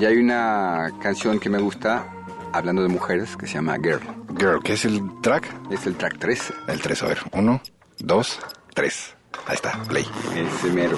Y 0.00 0.04
hay 0.04 0.16
una 0.18 0.90
canción 1.02 1.38
que 1.40 1.48
me 1.50 1.58
gusta, 1.58 2.06
hablando 2.52 2.82
de 2.82 2.88
mujeres, 2.88 3.36
que 3.36 3.46
se 3.46 3.54
llama 3.54 3.76
Girl. 3.76 4.00
Girl, 4.38 4.62
¿qué 4.62 4.74
es 4.74 4.84
el 4.84 5.02
track? 5.20 5.48
Es 5.70 5.86
el 5.86 5.96
track 5.96 6.16
3, 6.18 6.52
El 6.68 6.80
3, 6.80 7.02
a 7.02 7.06
ver. 7.06 7.18
Uno, 7.32 7.60
dos, 7.98 8.38
tres. 8.74 9.14
Ahí 9.46 9.54
está, 9.54 9.72
play. 9.88 10.06
es 10.36 10.72
mero. 10.72 10.96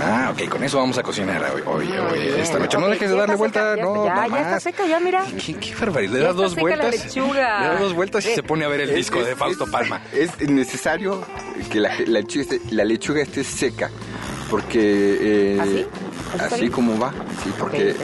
Ah, 0.00 0.32
ok, 0.32 0.48
con 0.48 0.62
eso 0.62 0.78
vamos 0.78 0.96
a 0.98 1.02
cocinar 1.02 1.42
hoy, 1.52 1.62
hoy, 1.66 1.88
hoy, 1.98 2.18
esta 2.38 2.58
noche. 2.60 2.78
No 2.78 2.86
Ok, 2.86 2.92
dejes 2.92 3.10
de 3.10 3.16
darle 3.16 3.34
vuelta, 3.34 3.74
seca, 3.74 3.82
no, 3.82 4.06
está- 4.06 4.14
ya, 4.22 4.28
no 4.28 4.36
ya 4.36 4.42
está 4.42 4.60
seca, 4.60 4.86
ya 4.86 5.00
mira. 5.00 5.24
¿Qué, 5.44 5.54
qué 5.54 5.74
barbaridad. 5.74 6.12
Le 6.12 6.18
Ya 6.20 6.24
da 6.26 6.30
está 6.30 6.42
dos 6.42 6.56
vueltas. 6.56 7.16
Le 7.16 7.40
da 7.40 7.78
dos 7.80 7.92
vueltas 7.94 8.24
y 8.24 8.28
Eh, 8.30 8.34
se 8.36 8.42
pone 8.44 8.64
a 8.64 8.68
ver 8.68 8.82
el 8.82 8.94
disco 8.94 9.22
de 9.22 9.34
Fausto 9.34 9.66
Palma. 9.70 10.00
Es 10.12 10.38
necesario 10.48 11.22
que 11.70 11.80
la, 11.80 11.90
la 12.06 12.20
lechuga, 12.20 12.42
esté, 12.42 12.60
la 12.70 12.84
lechuga 12.84 13.22
esté 13.22 13.42
seca, 13.44 13.90
porque... 14.50 15.18
eh, 15.20 15.58
¿Así? 15.60 15.86
¿Así 16.54 16.68
como 16.68 16.98
va, 16.98 17.12
sí, 17.42 17.50
porque 17.58 17.94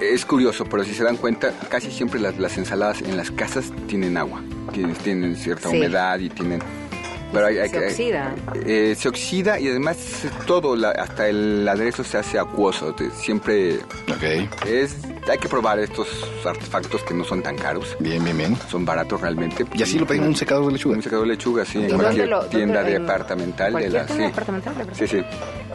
es 0.00 0.24
curioso, 0.24 0.64
pero 0.66 0.84
si 0.84 0.94
se 0.94 1.04
dan 1.04 1.16
cuenta, 1.16 1.52
casi 1.68 1.90
siempre 1.90 2.20
las, 2.20 2.38
las 2.38 2.56
ensaladas 2.58 3.00
en 3.02 3.16
las 3.16 3.30
casas 3.30 3.72
tienen 3.88 4.16
agua, 4.16 4.42
tienen, 4.72 4.94
tienen 4.96 5.36
cierta 5.36 5.70
Sí. 5.70 5.76
humedad 5.76 6.18
y 6.18 6.28
tienen... 6.28 6.60
Pero 7.36 7.46
hay, 7.48 7.58
hay 7.58 7.68
Se 7.68 7.78
que- 7.78 7.86
oxida. 7.86 8.34
eh, 8.64 8.94
se 8.98 9.08
oxida 9.08 9.60
y 9.60 9.68
además 9.68 9.96
todo, 10.46 10.74
la- 10.76 10.90
hasta 10.90 11.28
el 11.28 11.66
aderezo 11.68 12.02
se 12.04 12.18
hace 12.18 12.38
acuoso. 12.38 12.94
te- 12.94 13.10
Siempre 13.10 13.76
Ok, 14.08 14.66
es... 14.66 14.96
Hay 15.28 15.38
que 15.38 15.48
probar 15.48 15.78
estos 15.80 16.06
artefactos 16.44 17.02
que 17.02 17.12
no 17.12 17.24
son 17.24 17.42
tan 17.42 17.56
caros, 17.56 17.96
bien, 17.98 18.22
bien, 18.22 18.38
bien. 18.38 18.56
son 18.70 18.84
baratos 18.84 19.20
realmente. 19.20 19.66
Y 19.74 19.82
así 19.82 19.98
lo 19.98 20.06
pedimos 20.06 20.28
un 20.28 20.36
secador 20.36 20.66
de 20.66 20.72
lechuga. 20.74 20.96
Un 20.96 21.02
secador 21.02 21.26
de 21.26 21.32
lechuga, 21.32 21.64
sí, 21.64 21.78
¿Y 21.80 21.84
en 21.86 21.98
cualquier 21.98 22.28
lo- 22.28 22.44
tienda 22.46 22.80
en 22.88 23.02
departamental 23.02 23.72
de 23.74 23.90
la... 23.90 24.06
tienda 24.06 24.14
sí. 24.14 24.30
departamental? 24.30 24.74
Sí, 24.92 25.06
sí. 25.08 25.22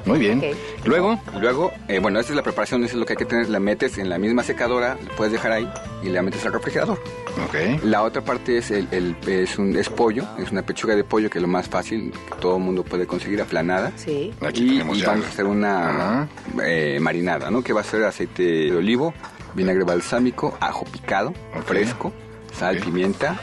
Muy 0.06 0.19
bien. 0.19 0.39
Ok. 0.39 0.86
Luego, 0.86 1.19
Luego, 1.39 1.71
eh, 1.89 2.00
bueno, 2.00 2.19
esta 2.21 2.32
es 2.32 2.36
la 2.38 2.43
preparación, 2.43 2.84
eso 2.86 2.93
es 2.93 3.00
lo 3.00 3.06
que 3.06 3.13
hay 3.13 3.17
que 3.17 3.26
tener. 3.26 3.50
La 3.50 3.60
metes 3.60 3.97
en 3.97 4.10
la 4.10 4.17
misma 4.17 4.41
secadora, 4.41 4.97
la 5.06 5.15
puedes 5.17 5.34
dejar 5.34 5.52
ahí 5.52 5.69
y 6.02 6.08
la 6.10 6.21
metes 6.21 6.45
al 6.45 6.54
refrigerador. 6.54 6.97
ok. 7.45 7.84
La 7.84 8.04
otra 8.04 8.21
parte 8.24 8.58
es 8.58 8.71
el, 8.71 8.88
el- 8.91 9.15
es 9.28 9.58
un 9.60 9.76
es 9.76 9.89
pollo, 9.89 10.24
es 10.39 10.50
una 10.52 10.62
pechuga 10.62 10.95
de 10.95 11.04
pollo 11.04 11.30
que 11.30 11.41
lo 11.41 11.47
más 11.52 11.70
fácil 11.70 12.12
que 12.12 12.36
todo 12.40 12.58
el 12.58 12.64
mundo 12.64 12.84
puede 12.84 13.06
conseguir 13.06 13.42
aplanada. 13.42 13.92
Sí. 13.96 14.34
Aquí 14.42 14.64
y 14.64 14.70
tenemos 14.70 14.98
y 14.98 15.04
vamos 15.04 15.26
a 15.26 15.30
hacer 15.30 15.46
una 15.46 16.28
eh, 16.64 16.98
marinada, 17.00 17.52
¿no? 17.52 17.62
Que 17.64 17.74
va 17.74 17.82
a 17.82 17.84
ser 17.84 18.04
aceite 18.04 18.44
de 18.44 18.76
olivo, 18.76 19.14
vinagre 19.54 19.84
balsámico, 19.84 20.58
ajo 20.60 20.86
picado, 20.86 21.34
fresco, 21.66 22.12
sal, 22.58 22.78
pimienta, 22.78 23.40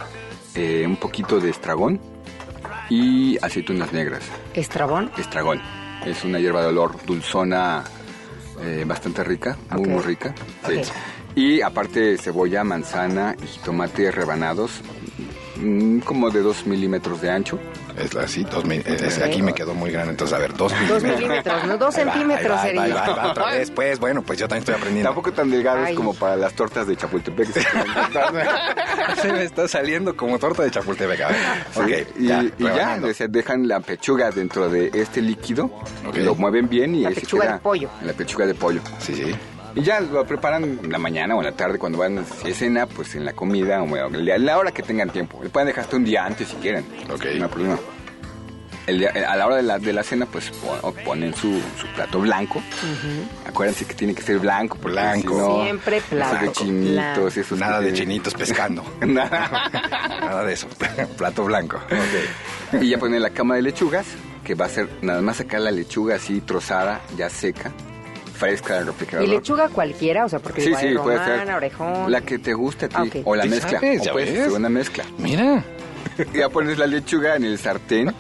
eh, 0.55 0.85
un 0.87 0.97
poquito 0.97 1.39
de 1.41 1.51
estragón 1.51 2.01
y 2.91 3.39
aceitunas 3.45 3.93
negras. 3.93 4.23
Estrabón. 4.55 5.11
Estragón. 5.19 5.61
Es 6.07 6.25
una 6.25 6.39
hierba 6.39 6.63
de 6.63 6.69
olor 6.69 6.97
dulzona 7.05 7.85
eh, 8.63 8.85
bastante 8.87 9.23
rica, 9.25 9.57
muy, 9.71 9.89
muy 9.89 10.03
rica. 10.03 10.35
sí. 10.67 10.81
Y 11.35 11.61
aparte 11.61 12.19
cebolla, 12.19 12.65
manzana 12.65 13.37
y 13.41 13.65
tomate 13.65 14.11
rebanados, 14.11 14.81
mm, 15.57 16.01
como 16.01 16.31
de 16.31 16.41
2 16.41 16.67
milímetros 16.67 17.21
de 17.21 17.31
ancho. 17.31 17.61
Es 17.99 18.15
así, 18.17 18.45
dos 18.45 18.65
mi- 18.65 18.81
es- 18.85 19.21
aquí 19.21 19.43
me 19.43 19.53
quedó 19.53 19.75
muy 19.75 19.91
grande, 19.91 20.11
entonces 20.13 20.37
a 20.37 20.39
ver, 20.41 20.53
dos 20.57 20.73
Dos 20.89 21.03
milímetros. 21.03 21.17
milímetros, 21.21 21.65
no 21.67 21.79
dos 21.79 21.95
centímetros 21.95 22.57
va, 22.57 22.63
ahí 22.63 22.69
sería. 22.77 22.95
va, 22.95 23.05
ahí 23.07 23.13
va, 23.17 23.31
otra 23.31 23.51
vez, 23.53 23.71
pues, 23.71 23.99
bueno, 23.99 24.23
pues 24.23 24.39
yo 24.39 24.47
también 24.47 24.61
estoy 24.63 24.75
aprendiendo. 24.77 25.09
Tampoco 25.09 25.33
tan 25.33 25.51
delgados 25.51 25.87
Ay. 25.87 25.95
como 25.95 26.15
para 26.15 26.37
las 26.37 26.53
tortas 26.55 26.87
de 26.87 26.97
Chapultepec. 26.97 27.49
Se 29.23 29.33
me 29.33 29.45
está 29.45 29.67
saliendo 29.69 30.17
como 30.17 30.39
torta 30.39 30.63
de 30.63 30.71
Chapultepec. 30.71 31.21
a 31.23 31.29
ver. 31.29 31.37
Sí, 31.73 31.81
Ok, 31.81 31.89
y 32.19 32.27
ya, 32.27 32.43
y 32.43 32.49
ya, 32.63 32.69
rebanando. 32.69 33.09
o 33.09 33.15
sea, 33.15 33.27
dejan 33.29 33.67
la 33.69 33.81
pechuga 33.81 34.31
dentro 34.31 34.69
de 34.69 34.91
este 34.95 35.21
líquido, 35.21 35.65
Ok. 36.07 36.17
lo 36.19 36.35
mueven 36.35 36.69
bien 36.69 36.95
y 36.95 37.03
La 37.03 37.11
pechuga 37.11 37.43
queda 37.45 37.53
de 37.55 37.59
pollo. 37.61 37.91
La 38.03 38.13
pechuga 38.13 38.47
de 38.47 38.55
pollo. 38.55 38.81
Sí, 39.01 39.15
sí. 39.15 39.35
Y 39.75 39.83
ya 39.83 40.01
lo 40.01 40.25
preparan 40.27 40.65
en 40.65 40.91
la 40.91 40.99
mañana 40.99 41.35
o 41.35 41.39
en 41.41 41.45
la 41.47 41.53
tarde 41.53 41.79
cuando 41.79 41.99
van 41.99 42.19
a 42.19 42.25
cena, 42.25 42.87
pues 42.87 43.15
en 43.15 43.25
la 43.25 43.33
comida 43.35 43.83
o 43.83 43.95
a 43.95 44.09
la 44.39 44.59
hora 44.59 44.73
que 44.73 44.83
tengan 44.83 45.11
tiempo. 45.11 45.41
Le 45.43 45.49
pueden 45.51 45.67
dejar 45.69 45.85
hasta 45.85 45.97
un 45.97 46.05
día 46.05 46.25
antes 46.25 46.49
si 46.49 46.57
quieren. 46.57 46.85
Ok. 47.13 47.25
No 47.37 47.45
hay 47.45 47.51
problema. 47.51 47.79
el 48.87 48.99
día- 49.01 49.13
a 49.29 49.37
la 49.37 49.47
hora 49.47 49.57
de 49.57 49.63
la, 49.63 49.79
de 49.79 49.93
la 49.93 50.03
cena, 50.03 50.25
pues 50.27 50.51
po- 50.51 50.93
ponen 51.05 51.35
su, 51.35 51.61
su 51.79 51.87
plato 51.95 52.21
blanco. 52.21 52.63
Acuérdense 53.47 53.85
que 53.85 53.93
tiene 53.95 54.15
que 54.15 54.23
ser 54.23 54.39
blanco, 54.39 54.79
Blanco. 54.79 55.35
si 55.35 55.39
no, 55.41 55.63
Siempre 55.63 55.97
esos 55.99 56.11
de 56.11 56.17
blanco, 56.17 56.53
chinitos, 56.53 57.37
esos 57.37 57.59
Nada 57.59 57.81
de 57.81 57.93
chinitos 57.93 58.33
pescando. 58.35 58.83
Nada. 59.07 59.69
Nada 60.21 60.45
de 60.45 60.55
eso. 60.55 60.67
Plato 61.19 61.45
blanco. 61.45 61.79
Y 62.81 62.89
ya 62.89 62.99
ponen 62.99 63.21
la 63.23 63.31
cama 63.31 63.57
de 63.57 63.63
lechugas, 63.63 64.07
que 64.43 64.55
va 64.55 64.65
a 64.65 64.69
ser 64.71 64.89
nada 65.03 65.21
más 65.21 65.37
sacar 65.37 65.61
la 65.61 65.71
lechuga 65.71 66.17
así 66.17 66.41
trozada, 66.41 67.03
ya 67.17 67.29
seca, 67.29 67.71
fresca 68.39 68.75
del 68.77 68.87
refrigerador. 68.87 69.29
¿Y 69.29 69.31
lechuga 69.33 69.69
cualquiera? 69.69 70.25
O 70.25 70.29
sea, 70.29 70.39
porque 70.39 70.61
Sí, 70.63 70.69
igual 70.69 70.89
sí, 70.89 70.95
puede 71.03 71.25
ser. 71.25 71.55
orejón. 71.55 72.11
La 72.13 72.21
que 72.23 72.39
te 72.39 72.55
guste 72.55 72.87
a 72.87 72.89
ti. 72.89 72.95
Ah. 73.19 73.21
O 73.25 73.35
la 73.35 73.43
¿Sí 73.45 73.49
mezcla. 73.51 73.81
sabes? 73.81 74.01
o 74.01 74.05
¿Ya 74.05 74.13
puedes 74.13 74.31
hacer 74.41 74.53
una 74.53 74.69
mezcla. 74.69 75.05
Mira. 75.19 75.65
Ya 76.35 76.49
pones 76.49 76.79
la 76.79 76.87
lechuga 76.89 77.37
en 77.37 77.45
el 77.45 77.59
sartén 77.59 78.13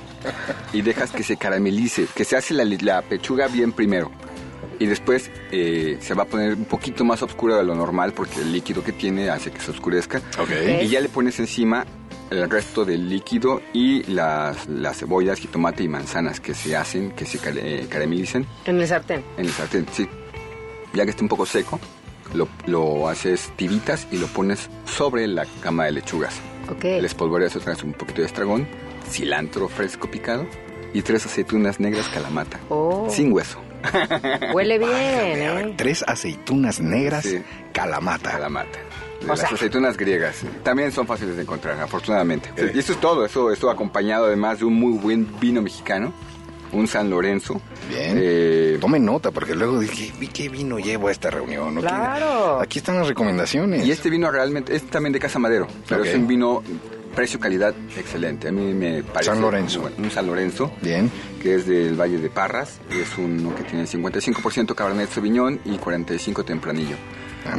y 0.72 0.82
dejas 0.82 1.10
que 1.10 1.24
se 1.24 1.36
caramelice, 1.36 2.06
que 2.14 2.24
se 2.24 2.36
hace 2.36 2.54
la, 2.54 2.64
la 2.64 3.02
pechuga 3.02 3.48
bien 3.48 3.72
primero. 3.72 4.12
Y 4.78 4.86
después 4.86 5.30
eh, 5.50 5.98
se 6.00 6.14
va 6.14 6.22
a 6.22 6.26
poner 6.26 6.54
un 6.54 6.64
poquito 6.66 7.04
más 7.04 7.22
oscura 7.22 7.56
de 7.56 7.64
lo 7.64 7.74
normal 7.74 8.12
porque 8.12 8.40
el 8.40 8.52
líquido 8.52 8.84
que 8.84 8.92
tiene 8.92 9.30
hace 9.30 9.50
que 9.50 9.60
se 9.60 9.72
oscurezca. 9.72 10.18
Ok. 10.38 10.50
Y 10.82 10.86
ya 10.88 11.00
le 11.00 11.08
pones 11.08 11.40
encima 11.40 11.84
el 12.30 12.48
resto 12.50 12.84
del 12.84 13.08
líquido 13.08 13.60
y 13.72 14.02
las, 14.04 14.68
las 14.68 14.98
cebollas, 14.98 15.38
jitomate 15.38 15.82
y 15.84 15.88
manzanas 15.88 16.40
que 16.40 16.54
se 16.54 16.76
hacen, 16.76 17.12
que 17.12 17.24
se 17.26 17.38
eh, 17.56 17.86
caramelicen 17.88 18.46
En 18.64 18.80
el 18.80 18.86
sartén. 18.88 19.24
en 19.36 19.46
el 19.46 19.52
sartén, 19.52 19.86
sí. 19.92 20.08
Ya 20.92 21.04
que 21.04 21.10
esté 21.10 21.22
un 21.22 21.28
poco 21.28 21.46
seco, 21.46 21.78
lo, 22.34 22.48
lo 22.66 23.08
haces 23.08 23.50
tiritas 23.56 24.06
y 24.10 24.18
lo 24.18 24.26
pones 24.28 24.68
sobre 24.84 25.26
la 25.26 25.46
cama 25.60 25.84
de 25.86 25.92
lechugas. 25.92 26.34
Ok. 26.70 26.84
Le 26.84 27.06
espolvoreas 27.06 27.56
otra 27.56 27.72
vez 27.72 27.82
un 27.82 27.92
poquito 27.94 28.20
de 28.20 28.26
estragón, 28.26 28.68
cilantro 29.08 29.68
fresco 29.68 30.10
picado 30.10 30.46
y 30.92 31.02
tres 31.02 31.24
aceitunas 31.26 31.80
negras 31.80 32.08
calamata. 32.08 32.58
Oh. 32.68 33.08
Sin 33.10 33.32
hueso. 33.32 33.60
Huele 34.52 34.78
bien, 34.78 34.90
Válgame, 34.90 35.46
a 35.46 35.52
ver, 35.54 35.66
¿eh? 35.68 35.74
Tres 35.76 36.04
aceitunas 36.06 36.80
negras, 36.80 37.24
Sí. 37.24 37.38
calamata. 37.72 38.32
Calamata. 38.32 38.78
De 39.20 39.24
O 39.26 39.28
las 39.28 39.40
sea- 39.40 39.48
aceitunas 39.50 39.96
griegas. 39.96 40.42
También 40.62 40.92
son 40.92 41.06
fáciles 41.06 41.36
de 41.36 41.42
encontrar, 41.42 41.78
afortunadamente. 41.80 42.50
Y 42.74 42.78
eso 42.78 42.92
es 42.92 43.00
todo. 43.00 43.24
Eso, 43.24 43.50
eso 43.50 43.70
acompañado 43.70 44.26
además 44.26 44.60
de 44.60 44.64
un 44.64 44.74
muy 44.74 44.96
buen 44.98 45.26
vino 45.40 45.60
mexicano. 45.60 46.12
Un 46.70 46.86
San 46.86 47.08
Lorenzo. 47.08 47.60
Bien. 47.88 48.12
Eh, 48.20 48.76
Tomen 48.78 49.02
nota, 49.04 49.30
porque 49.30 49.54
luego 49.54 49.80
dije, 49.80 50.12
"Vi 50.20 50.28
¿qué 50.28 50.50
vino 50.50 50.78
llevo 50.78 51.08
a 51.08 51.12
esta 51.12 51.30
reunión? 51.30 51.74
¿no? 51.76 51.80
Claro. 51.80 52.60
Aquí 52.60 52.78
están 52.78 52.96
las 52.98 53.08
recomendaciones. 53.08 53.86
Y 53.86 53.90
este 53.90 54.10
vino 54.10 54.30
realmente 54.30 54.76
es 54.76 54.82
también 54.84 55.14
de 55.14 55.18
Casa 55.18 55.38
Madero, 55.38 55.66
pero 55.88 56.04
es 56.04 56.14
un 56.14 56.26
vino 56.26 56.62
precio-calidad 57.14 57.74
excelente. 57.96 58.48
A 58.48 58.52
mí 58.52 58.74
me 58.74 59.02
parece 59.02 59.30
San 59.32 59.40
Lorenzo. 59.40 59.90
un, 59.96 60.04
un 60.04 60.10
San 60.10 60.26
Lorenzo, 60.26 60.70
Bien. 60.82 61.10
que 61.42 61.54
es 61.56 61.66
del 61.66 61.98
Valle 61.98 62.18
de 62.18 62.28
Parras. 62.28 62.78
Es 62.90 63.16
uno 63.16 63.54
que 63.54 63.62
tiene 63.64 63.86
55% 63.86 64.74
Cabernet 64.74 65.08
Sauvignon 65.10 65.58
y 65.64 65.78
45% 65.78 66.44
Tempranillo. 66.44 66.96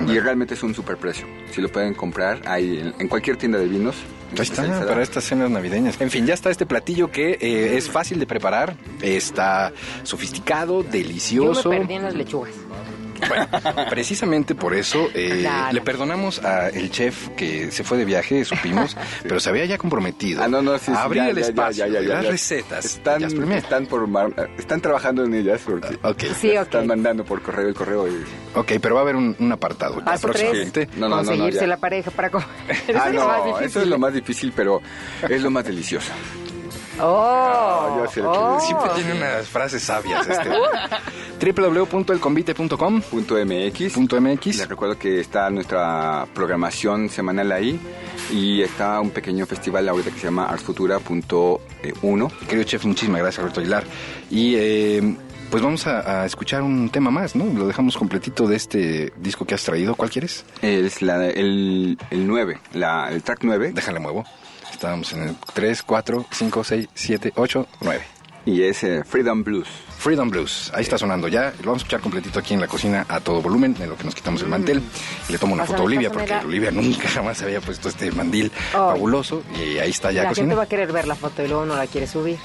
Y 0.08 0.20
realmente 0.20 0.54
es 0.54 0.64
un 0.64 0.74
superprecio. 0.76 1.26
Si 1.52 1.62
lo 1.62 1.70
pueden 1.70 1.94
comprar, 1.94 2.42
hay 2.46 2.80
en, 2.80 2.94
en 3.00 3.08
cualquier 3.08 3.38
tienda 3.38 3.58
de 3.60 3.68
vinos. 3.68 3.96
Ahí 4.34 4.44
está, 4.44 4.86
para 4.86 5.02
estas 5.02 5.24
cenas 5.24 5.50
navideñas. 5.50 6.00
En 6.00 6.12
fin, 6.12 6.28
ya 6.28 6.36
está 6.36 6.52
este 6.52 6.66
platillo 6.68 7.10
que 7.10 7.32
eh, 7.42 7.78
es 7.78 7.90
fácil 7.90 8.20
de 8.20 8.28
preparar, 8.28 8.76
está 9.02 9.74
sofisticado, 10.04 10.84
Yo 10.84 10.90
delicioso. 10.90 11.70
me 11.70 11.80
perdí 11.80 11.96
en 11.96 12.04
las 12.04 12.14
lechugas. 12.14 12.52
Bueno, 13.28 13.48
precisamente 13.90 14.56
por 14.56 14.74
eso 14.74 15.08
eh, 15.14 15.40
Claro. 15.42 15.74
le 15.74 15.82
perdonamos 15.82 16.40
al 16.44 16.90
chef 16.92 17.30
que 17.30 17.72
se 17.72 17.84
fue 17.84 17.98
de 17.98 18.06
viaje, 18.06 18.46
supimos, 18.46 18.96
pero 19.24 19.40
se 19.40 19.50
había 19.50 19.66
ya 19.66 19.78
comprometido 19.78 20.42
Ah, 20.44 20.48
no, 20.48 20.62
no, 20.62 20.78
sí, 20.78 20.86
sí, 20.88 20.92
a 20.94 21.04
abrir 21.04 21.24
ya, 21.24 21.30
el 21.30 21.36
ya, 21.36 21.42
ya, 21.42 21.48
espacio 21.50 21.86
ya, 21.88 21.92
ya, 21.94 22.00
de 22.02 22.08
ya, 22.08 22.14
las 22.16 22.24
ya. 22.26 22.32
recetas. 22.32 22.86
Están, 22.86 23.24
están, 23.54 23.86
por 23.88 24.08
mar- 24.08 24.50
están 24.58 24.82
trabajando 24.82 25.24
en 25.24 25.34
ellas 25.34 25.62
porque 25.66 25.98
Ok. 26.04 26.24
Sí, 26.40 26.50
ok. 26.58 26.64
están 26.64 26.88
mandando 26.88 27.24
por 27.26 27.42
correo 27.42 27.68
el 27.68 27.74
correo. 27.76 28.08
Y... 28.08 28.24
Ok, 28.56 28.74
pero 28.82 28.96
va 28.96 29.02
a 29.02 29.04
haber 29.04 29.16
un, 29.16 29.36
un 29.40 29.52
apartado 29.52 30.04
Paso 30.04 30.28
tres, 30.30 30.44
próximamente. 30.44 30.88
No, 30.98 31.08
no, 31.08 31.10
no, 31.10 31.22
no, 31.24 31.28
conseguirse 31.30 31.68
la 31.68 31.78
pareja 31.78 32.12
para 32.12 32.30
comer. 32.30 32.48
Eso 32.88 33.00
Ah, 33.00 33.10
es 33.10 33.16
lo 33.16 33.26
más 33.28 33.38
no, 33.40 33.46
difícil. 33.46 33.66
eso 33.68 33.82
es 33.82 33.88
lo 33.88 34.00
más 34.00 34.14
difícil, 34.14 34.54
pero 34.56 34.82
es 35.28 35.42
lo 35.42 35.50
más 35.52 35.66
delicioso. 35.66 36.12
Oh, 37.02 38.04
yo 38.04 38.12
que 38.12 38.22
oh. 38.22 38.60
Siempre 38.60 38.89
tiene 38.95 39.14
unas 39.14 39.47
frases 39.47 39.84
sabias 39.84 40.28
este. 40.28 40.50
www.elconvite.com 41.52 43.02
Punto 43.02 43.36
MX. 43.45 43.93
Punto 43.93 44.20
MX. 44.20 44.45
Les 44.58 44.68
recuerdo 44.70 44.97
que 44.97 45.20
está 45.20 45.50
nuestra 45.50 46.28
programación 46.34 47.10
semanal 47.10 47.52
ahí 47.52 47.80
y 48.32 48.62
está 48.62 49.00
un 49.00 49.12
pequeño 49.12 49.45
festival 49.45 49.88
ahorita 49.88 50.12
que 50.12 50.20
se 50.20 50.26
llama 50.26 50.47
artsfutura.1. 50.50 52.32
Querido 52.47 52.64
chef, 52.64 52.86
muchísimas 52.86 53.22
gracias, 53.22 53.41
Roberto 53.41 53.62
Aguilar. 53.62 53.84
Y 54.30 54.56
eh, 54.56 55.16
pues 55.50 55.64
vamos 55.64 55.88
a, 55.88 56.22
a 56.22 56.26
escuchar 56.26 56.62
un 56.62 56.89
tema 56.89 57.10
más, 57.10 57.36
¿no? 57.36 57.45
Lo 57.45 57.68
dejamos 57.68 57.97
completito 57.97 58.47
de 58.47 58.56
este 58.56 59.14
disco 59.18 59.45
que 59.45 59.56
has 59.56 59.64
traído. 59.64 59.95
¿Cuál 59.95 60.10
quieres? 60.10 60.45
Es 60.62 61.02
la, 61.02 61.26
el, 61.28 61.97
el 62.10 62.28
9, 62.28 62.60
la, 62.74 63.10
el 63.12 63.24
track 63.24 63.39
9 63.43 63.72
Déjale 63.74 64.00
muevo. 64.00 64.26
Estábamos 64.80 65.12
en 65.12 65.24
el 65.24 65.36
3, 65.54 65.84
4, 65.84 66.26
5, 66.32 66.64
6, 66.64 66.88
7, 66.94 67.34
8, 67.36 67.68
9. 67.82 68.02
y 68.46 68.64
es 68.64 68.82
eh, 68.86 69.04
Freedom 69.04 69.44
Blues. 69.44 69.68
Freedom 69.98 70.30
Blues, 70.30 70.72
ahí 70.74 70.84
está 70.84 70.98
sonando 70.98 71.28
ya. 71.28 71.52
Lo 71.60 71.66
vamos 71.66 71.80
a 71.80 71.84
escuchar 71.84 72.00
completito 72.00 72.40
aquí 72.40 72.54
en 72.54 72.62
la 72.62 72.68
cocina 72.70 73.06
a 73.10 73.20
todo 73.20 73.42
volumen, 73.42 73.76
en 73.78 73.90
lo 73.90 73.98
que 73.98 74.06
nos 74.06 74.16
quitamos 74.16 74.42
el 74.42 74.48
mantel. 74.48 74.82
Y 75.28 75.34
le 75.34 75.38
tomo 75.38 75.54
una 75.56 75.64
Pásame, 75.64 75.76
foto 75.80 75.82
a 75.84 75.86
Olivia, 75.86 76.10
porque 76.14 76.28
la- 76.30 76.40
Olivia 76.40 76.72
nunca 76.72 77.10
jamás 77.14 77.42
había 77.42 77.60
puesto 77.60 77.90
este 77.90 78.10
mandil 78.14 78.50
Oh. 78.74 78.92
fabuloso. 78.94 79.44
Y 79.62 79.80
ahí 79.80 79.90
está 79.90 80.14
ya 80.14 80.24
La 80.24 80.30
gente 80.30 80.44
cocina. 80.44 80.56
va 80.56 80.64
a 80.64 80.68
querer 80.70 80.94
ver 80.94 81.08
la 81.10 81.16
foto 81.16 81.44
y 81.44 81.50
luego 81.50 81.66
no 81.66 81.76
la 81.76 81.86
quiere 81.86 82.08
subir. 82.08 82.38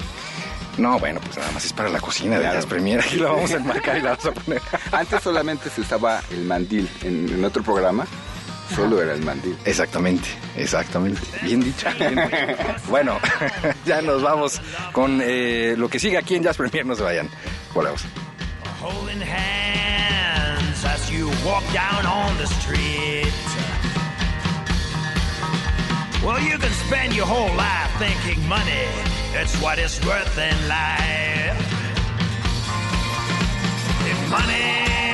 No, 0.77 0.99
bueno, 0.99 1.21
pues 1.23 1.37
nada 1.37 1.49
más 1.53 1.63
es 1.63 1.71
para 1.71 1.87
la 1.87 2.01
cocina 2.01 2.35
de 2.35 2.41
Claro. 2.41 2.55
las 2.55 2.65
Premier. 2.65 2.99
Aquí 2.99 3.15
la 3.15 3.29
vamos 3.29 3.51
a 3.51 3.55
enmarcar 3.55 3.95
y 3.97 4.01
la 4.01 4.09
vamos 4.09 4.25
a 4.25 4.31
poner. 4.33 4.61
Antes 4.91 5.23
solamente 5.23 5.69
se 5.69 5.79
usaba 5.79 6.21
el 6.31 6.43
mandil 6.43 6.89
en, 7.01 7.29
en 7.29 7.45
otro 7.45 7.63
programa, 7.63 8.05
solo 8.73 9.01
era 9.01 9.13
el 9.13 9.21
mandil. 9.21 9.57
Exactamente, 9.65 10.27
exactamente. 10.55 11.21
Bien 11.43 11.61
dicho. 11.61 11.87
bien 11.97 12.15
dicho. 12.15 12.35
bueno, 12.89 13.17
ya 13.85 14.01
nos 14.01 14.21
vamos 14.21 14.61
con 14.91 15.19
eh, 15.21 15.75
lo 15.77 15.89
que 15.89 15.99
sigue 15.99 16.17
aquí 16.17 16.35
en 16.35 16.43
Jazz 16.43 16.57
Premier. 16.57 16.85
No 16.85 16.95
se 16.95 17.03
vayan. 17.03 17.29
Volvemos. 17.73 18.01
Holding 18.81 19.21
hands 19.21 20.85
as 20.85 21.09
you 21.11 21.27
walk 21.45 21.63
down 21.73 22.05
on 22.05 22.37
the 22.37 22.47
street. 22.47 23.33
Well, 26.25 26.39
you 26.41 26.57
can 26.57 26.71
spend 26.71 27.13
your 27.13 27.27
whole 27.27 27.55
life 27.55 27.91
thinking 27.99 28.47
money, 28.47 28.87
it's 29.35 29.55
what 29.61 29.77
it's 29.77 30.03
worth 30.03 30.37
in 30.39 30.67
life. 30.67 31.61
If 34.09 34.29
money, 34.31 35.04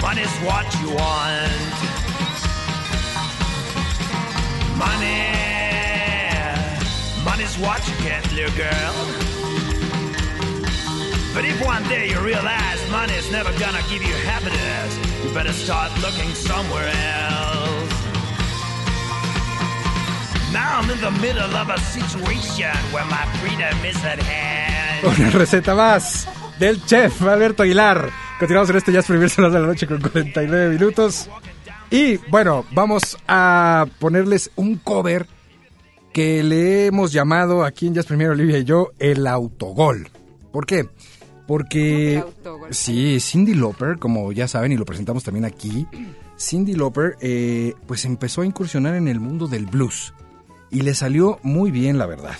money's 0.00 0.34
what 0.46 0.66
you 0.80 0.88
want. 0.90 1.52
Money, 4.76 5.24
money's 7.24 7.56
what 7.58 7.80
you 7.88 7.94
get, 8.04 8.22
little 8.32 8.56
girl. 8.56 8.94
But 11.34 11.44
if 11.44 11.64
one 11.64 11.82
day 11.88 12.08
you 12.10 12.20
realize 12.20 12.80
money's 12.90 13.30
never 13.30 13.50
gonna 13.58 13.82
give 13.90 14.02
you 14.02 14.14
happiness, 14.26 14.98
you 15.22 15.32
better 15.34 15.52
start 15.52 15.90
looking 16.00 16.34
somewhere 16.34 16.88
else. 16.88 17.94
Now 20.52 20.78
I'm 20.78 20.90
in 20.90 21.00
the 21.00 21.10
middle 21.20 21.54
of 21.56 21.68
a 21.68 21.78
situation 21.80 22.74
where 22.92 23.04
my 23.04 23.24
freedom 23.38 23.84
is 23.84 24.02
at 24.04 24.18
hand. 24.22 25.04
Una 25.04 25.30
receta 25.30 25.74
más 25.74 26.26
del 26.58 26.80
chef 26.86 27.22
Alberto 27.22 27.62
Aguilar. 27.62 28.27
Continuamos 28.38 28.70
en 28.70 28.76
este 28.76 28.92
Jazz 28.92 29.06
Premier 29.06 29.28
son 29.28 29.44
las 29.44 29.52
de 29.52 29.60
la 29.60 29.66
noche 29.66 29.86
con 29.88 30.00
49 30.00 30.78
minutos. 30.78 31.28
Y 31.90 32.18
bueno, 32.30 32.64
vamos 32.72 33.16
a 33.26 33.86
ponerles 33.98 34.52
un 34.54 34.76
cover 34.76 35.26
que 36.12 36.44
le 36.44 36.86
hemos 36.86 37.12
llamado 37.12 37.64
aquí 37.64 37.88
en 37.88 37.94
Jazz 37.94 38.06
Premier 38.06 38.30
Olivia 38.30 38.58
y 38.58 38.64
yo 38.64 38.92
el 39.00 39.26
autogol. 39.26 40.08
¿Por 40.52 40.66
qué? 40.66 40.88
Porque 41.48 42.22
sí, 42.70 43.18
Cindy 43.18 43.54
Lauper, 43.54 43.98
como 43.98 44.30
ya 44.30 44.46
saben 44.46 44.70
y 44.70 44.76
lo 44.76 44.84
presentamos 44.84 45.24
también 45.24 45.44
aquí, 45.44 45.88
Cindy 46.38 46.74
Lauper 46.74 47.16
eh, 47.20 47.74
pues 47.88 48.04
empezó 48.04 48.42
a 48.42 48.46
incursionar 48.46 48.94
en 48.94 49.08
el 49.08 49.18
mundo 49.18 49.48
del 49.48 49.66
blues 49.66 50.14
y 50.70 50.82
le 50.82 50.94
salió 50.94 51.40
muy 51.42 51.72
bien 51.72 51.98
la 51.98 52.06
verdad. 52.06 52.36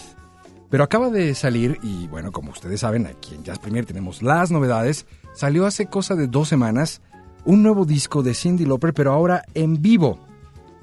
Pero 0.70 0.84
acaba 0.84 1.08
de 1.08 1.34
salir, 1.34 1.78
y 1.82 2.06
bueno, 2.08 2.30
como 2.30 2.52
ustedes 2.52 2.80
saben, 2.80 3.06
aquí 3.06 3.34
en 3.34 3.42
Jazz 3.42 3.58
Premier 3.58 3.86
tenemos 3.86 4.22
las 4.22 4.50
novedades. 4.50 5.06
Salió 5.38 5.66
hace 5.66 5.86
cosa 5.86 6.16
de 6.16 6.26
dos 6.26 6.48
semanas 6.48 7.00
un 7.44 7.62
nuevo 7.62 7.84
disco 7.84 8.24
de 8.24 8.34
Cindy 8.34 8.64
Lauper, 8.66 8.92
pero 8.92 9.12
ahora 9.12 9.44
en 9.54 9.80
vivo. 9.80 10.18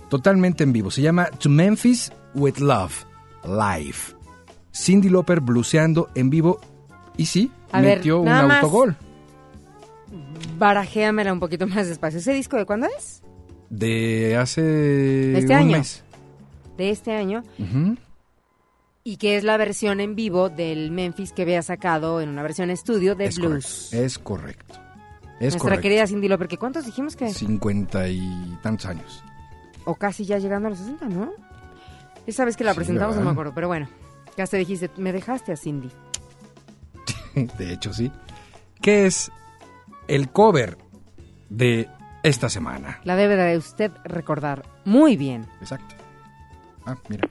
Totalmente 0.09 0.63
en 0.63 0.71
vivo. 0.71 0.91
Se 0.91 1.01
llama 1.01 1.25
To 1.25 1.49
Memphis 1.49 2.09
with 2.33 2.59
Love 2.59 3.03
Live. 3.43 3.97
Cindy 4.73 5.09
Lauper 5.09 5.41
bluseando 5.41 6.07
en 6.15 6.29
vivo. 6.29 6.61
Y 7.17 7.25
sí, 7.25 7.51
A 7.73 7.81
ver, 7.81 7.97
metió 7.97 8.21
un 8.21 8.29
autogol. 8.29 8.95
Barajéamela 10.57 11.33
un 11.33 11.41
poquito 11.41 11.67
más 11.67 11.89
despacio. 11.89 12.19
¿Ese 12.19 12.31
disco 12.31 12.55
de 12.55 12.65
cuándo 12.65 12.87
es? 12.97 13.23
De 13.69 14.37
hace 14.37 15.37
Este 15.37 15.51
un 15.51 15.59
año. 15.59 15.77
mes. 15.79 16.01
De 16.77 16.91
este 16.91 17.11
año. 17.13 17.43
Y 19.07 19.17
que 19.17 19.37
es 19.37 19.43
la 19.43 19.55
versión 19.57 19.99
en 19.99 20.15
vivo 20.15 20.49
del 20.49 20.89
Memphis 20.89 21.31
que 21.31 21.43
había 21.43 21.61
sacado 21.61 22.21
en 22.21 22.29
una 22.29 22.41
versión 22.41 22.71
estudio 22.71 23.13
de 23.13 23.25
Es 23.25 23.37
blues. 23.37 23.89
correcto. 23.91 24.03
Es 24.03 24.17
correcto. 24.19 24.73
Es 25.35 25.39
Nuestra 25.41 25.59
correcto. 25.59 25.81
querida 25.83 26.07
Cindy 26.07 26.27
Lauper, 26.27 26.47
que 26.47 26.57
¿cuántos 26.57 26.85
dijimos 26.87 27.15
que? 27.15 27.31
Cincuenta 27.31 28.07
y 28.09 28.57
tantos 28.63 28.87
años. 28.87 29.23
O 29.85 29.93
casi 29.93 30.25
ya 30.25 30.39
llegando 30.39 30.67
a 30.67 30.69
los 30.71 30.79
60, 30.79 31.05
¿no? 31.09 31.31
Esa 32.25 32.45
vez 32.45 32.57
que 32.57 32.63
la 32.63 32.71
Sí, 32.71 32.77
presentamos 32.77 33.15
no 33.15 33.21
me 33.21 33.29
acuerdo, 33.29 33.53
pero 33.53 33.67
bueno. 33.67 33.87
Ya 34.37 34.47
te 34.47 34.57
dijiste, 34.57 34.89
me 34.97 35.13
dejaste 35.13 35.51
a 35.51 35.55
Cindy. 35.55 35.91
De 37.59 37.73
hecho, 37.73 37.93
sí. 37.93 38.11
¿Qué 38.81 39.05
es 39.05 39.31
el 40.07 40.29
cover 40.31 40.79
de 41.51 41.87
esta 42.23 42.49
semana? 42.49 43.01
La 43.03 43.15
debe 43.15 43.35
de 43.35 43.55
usted 43.55 43.91
recordar 44.03 44.63
muy 44.83 45.15
bien. 45.15 45.45
Exacto. 45.61 45.93
Ah, 46.87 46.97
mira. 47.07 47.29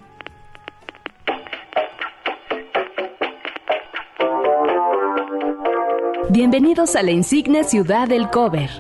Bienvenidos 6.31 6.97
a 6.97 7.03
la 7.03 7.11
insigne 7.13 7.65
ciudad 7.65 8.09
del 8.09 8.29
cover 8.31 8.71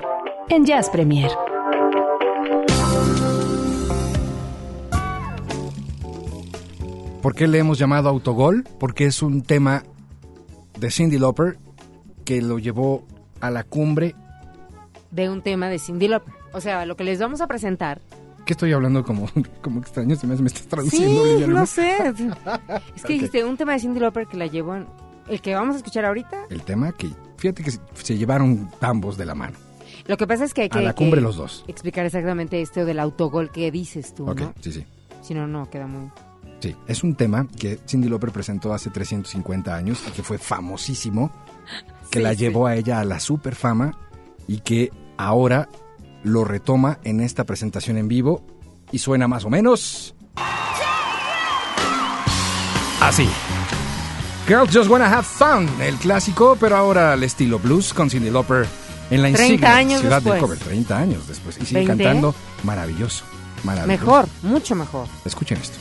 en 0.48 0.64
Jazz 0.64 0.88
Premier. 0.90 1.30
¿Por 7.22 7.34
qué 7.34 7.48
le 7.48 7.58
hemos 7.58 7.78
llamado 7.78 8.08
autogol? 8.08 8.64
Porque 8.78 9.06
es 9.06 9.22
un 9.22 9.42
tema 9.42 9.82
de 10.78 10.90
Cindy 10.90 11.18
Lauper 11.18 11.58
que 12.24 12.42
lo 12.42 12.58
llevó 12.58 13.06
a 13.40 13.50
la 13.50 13.64
cumbre. 13.64 14.14
De 15.10 15.30
un 15.30 15.42
tema 15.42 15.68
de 15.68 15.78
Cindy 15.78 16.08
Lauper. 16.08 16.34
O 16.52 16.60
sea, 16.60 16.84
lo 16.84 16.96
que 16.96 17.04
les 17.04 17.18
vamos 17.18 17.40
a 17.40 17.46
presentar. 17.46 18.00
¿Qué 18.44 18.52
estoy 18.52 18.72
hablando 18.74 19.04
como, 19.04 19.26
como 19.62 19.80
extraño? 19.80 20.16
Se 20.16 20.26
me, 20.26 20.36
me 20.36 20.48
estás 20.48 20.66
traduciendo, 20.66 21.24
Sí, 21.38 21.44
no 21.46 21.64
sé. 21.66 21.96
Es 22.94 23.02
que 23.02 23.14
Ok. 23.14 23.20
dijiste 23.20 23.44
un 23.44 23.56
tema 23.56 23.72
de 23.72 23.78
Cindy 23.80 24.00
Lauper 24.00 24.26
que 24.26 24.36
la 24.36 24.46
llevó. 24.46 24.76
El 25.28 25.40
que 25.40 25.54
vamos 25.54 25.74
a 25.74 25.78
escuchar 25.78 26.04
ahorita. 26.04 26.44
El 26.50 26.62
tema 26.62 26.92
que, 26.92 27.10
fíjate 27.38 27.62
que 27.62 27.70
se, 27.70 27.80
se 27.94 28.16
llevaron 28.18 28.70
ambos 28.80 29.16
de 29.16 29.24
la 29.26 29.34
mano. 29.34 29.56
Lo 30.06 30.16
que 30.16 30.26
pasa 30.26 30.44
es 30.44 30.52
que 30.52 30.62
hay 30.62 30.68
que, 30.68 30.78
A 30.78 30.82
la 30.82 30.92
cumbre 30.94 31.20
los 31.20 31.36
dos. 31.36 31.64
explicar 31.66 32.04
exactamente 32.04 32.60
esto 32.60 32.84
del 32.84 32.98
autogol 32.98 33.50
que 33.50 33.70
dices 33.70 34.14
tú, 34.14 34.28
Ok, 34.28 34.40
¿no? 34.40 34.54
sí, 34.60 34.72
sí. 34.72 34.84
Si 35.22 35.32
no, 35.34 35.46
no, 35.46 35.68
queda 35.70 35.86
muy... 35.86 36.10
Sí, 36.60 36.76
es 36.86 37.02
un 37.04 37.14
tema 37.14 37.46
que 37.58 37.78
Cindy 37.88 38.08
Lauper 38.08 38.30
presentó 38.30 38.72
hace 38.74 38.90
350 38.90 39.74
años 39.74 40.02
y 40.06 40.10
que 40.12 40.22
fue 40.22 40.36
famosísimo, 40.38 41.30
que 42.10 42.18
Sí, 42.18 42.22
la 42.22 42.30
sí. 42.32 42.36
llevó 42.36 42.66
a 42.66 42.76
ella 42.76 43.00
a 43.00 43.04
la 43.04 43.20
super 43.20 43.54
fama 43.54 43.98
y 44.46 44.58
que 44.60 44.92
ahora 45.16 45.68
lo 46.22 46.44
retoma 46.44 46.98
en 47.04 47.20
esta 47.20 47.44
presentación 47.44 47.96
en 47.96 48.08
vivo 48.08 48.42
y 48.92 48.98
suena 48.98 49.26
más 49.28 49.44
o 49.46 49.50
menos 49.50 50.14
así. 53.00 53.28
Girls 54.46 54.70
Just 54.74 54.90
Wanna 54.90 55.06
Have 55.06 55.22
Fun, 55.24 55.66
el 55.80 55.94
clásico, 55.96 56.54
pero 56.60 56.76
ahora 56.76 57.14
al 57.14 57.22
estilo 57.22 57.58
blues 57.58 57.94
con 57.94 58.10
Cindy 58.10 58.28
Lauper 58.28 58.66
en 59.10 59.22
la 59.22 59.28
30 59.28 59.42
insignia 59.42 59.74
años 59.76 60.00
ciudad 60.02 60.20
del 60.20 60.34
después. 60.34 60.42
cover, 60.42 60.58
30 60.58 60.98
años 60.98 61.26
después 61.26 61.56
y 61.62 61.64
sigue 61.64 61.86
20. 61.86 62.04
cantando 62.04 62.34
maravilloso, 62.62 63.24
maravilloso. 63.62 64.04
Mejor, 64.04 64.28
mucho 64.42 64.74
mejor. 64.74 65.08
Escuchen 65.24 65.56
esto. 65.56 65.78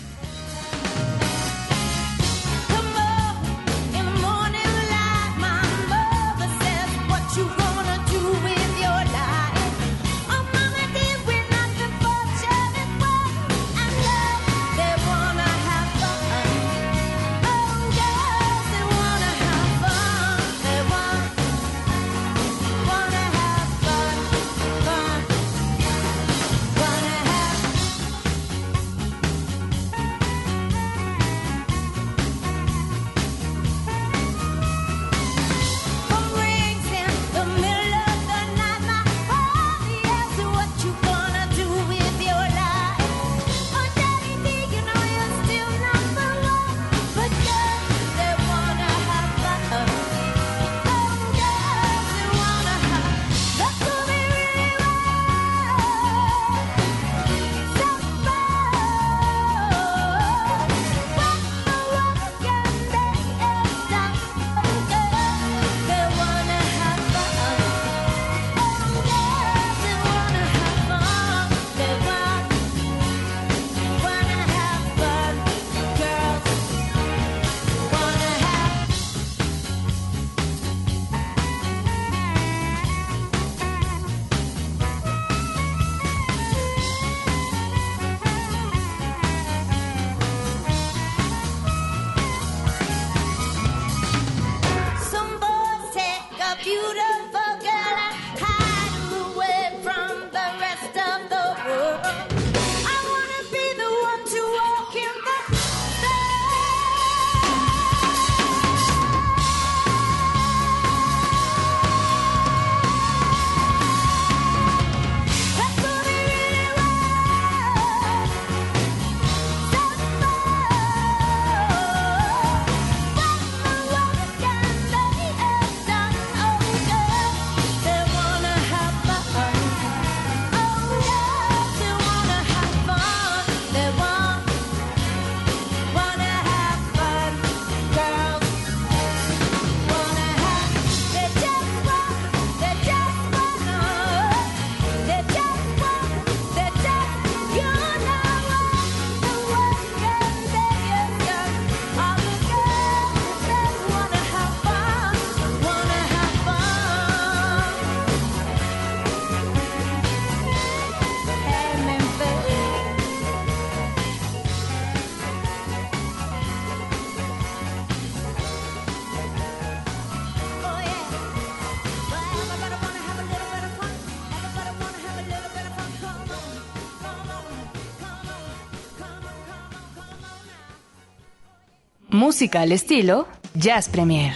Música 182.44 182.60
al 182.60 182.74
estilo 182.74 183.26
Jazz 183.56 183.88
Premier. 183.88 184.34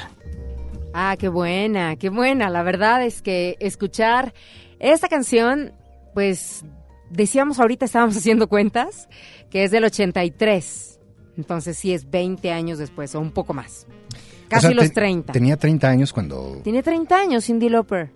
Ah, 0.93 1.17
qué 1.19 1.27
buena, 1.27 1.97
qué 1.97 2.07
buena. 2.07 2.49
La 2.49 2.63
verdad 2.63 3.03
es 3.03 3.21
que 3.21 3.57
escuchar 3.59 4.33
esta 4.79 5.09
canción, 5.09 5.73
pues 6.13 6.63
decíamos 7.09 7.59
ahorita, 7.59 7.83
estábamos 7.83 8.15
haciendo 8.17 8.47
cuentas, 8.47 9.09
que 9.49 9.65
es 9.65 9.71
del 9.71 9.83
83. 9.83 11.01
Entonces 11.35 11.77
sí 11.77 11.91
es 11.91 12.09
20 12.09 12.49
años 12.53 12.77
después 12.77 13.13
o 13.13 13.19
un 13.19 13.31
poco 13.31 13.53
más. 13.53 13.85
O 13.89 14.49
Casi 14.51 14.67
sea, 14.67 14.75
los 14.75 14.85
te- 14.85 14.93
30. 14.93 15.33
Tenía 15.33 15.57
30 15.57 15.89
años 15.89 16.13
cuando... 16.13 16.61
Tiene 16.63 16.81
30 16.83 17.13
años 17.13 17.43
Cindy 17.43 17.67
Lauper. 17.67 18.11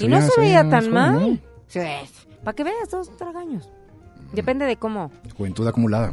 Y 0.00 0.08
no 0.08 0.20
se 0.20 0.40
veía 0.40 0.68
tan 0.68 0.90
mal. 0.90 1.40
Sí, 1.68 1.78
para 2.42 2.56
que 2.56 2.64
veas, 2.64 2.90
dos 2.90 3.16
tragaños. 3.16 3.70
Depende 4.32 4.64
de 4.64 4.74
cómo, 4.76 5.12
Juventud 5.36 5.64
acumulada. 5.68 6.12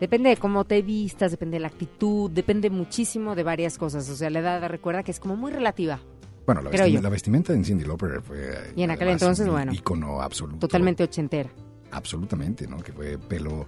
Depende 0.00 0.30
de 0.30 0.36
cómo 0.36 0.64
te 0.64 0.82
vistas, 0.82 1.30
depende 1.30 1.56
de 1.56 1.60
la 1.60 1.68
actitud, 1.68 2.30
depende 2.30 2.70
muchísimo 2.70 3.34
de 3.34 3.42
varias 3.42 3.78
cosas. 3.78 4.08
O 4.08 4.16
sea, 4.16 4.30
la 4.30 4.40
edad 4.40 4.68
recuerda 4.68 5.02
que 5.02 5.10
es 5.10 5.20
como 5.20 5.36
muy 5.36 5.50
relativa. 5.52 6.00
Bueno, 6.46 6.62
la, 6.62 6.70
Creo 6.70 6.86
vestim- 6.86 6.92
yo. 6.92 7.02
la 7.02 7.08
vestimenta 7.08 7.52
en 7.52 7.64
Cindy 7.64 7.84
Lauper 7.84 8.22
fue... 8.22 8.72
Y 8.76 8.82
en 8.82 8.90
aquel 8.92 9.08
además, 9.08 9.22
entonces, 9.22 9.46
un 9.46 9.52
bueno. 9.52 9.72
ícono 9.72 10.22
absoluto. 10.22 10.58
Totalmente 10.60 11.02
ochentera. 11.02 11.50
Absolutamente, 11.90 12.66
¿no? 12.66 12.78
Que 12.78 12.92
fue 12.92 13.18
pelo... 13.18 13.66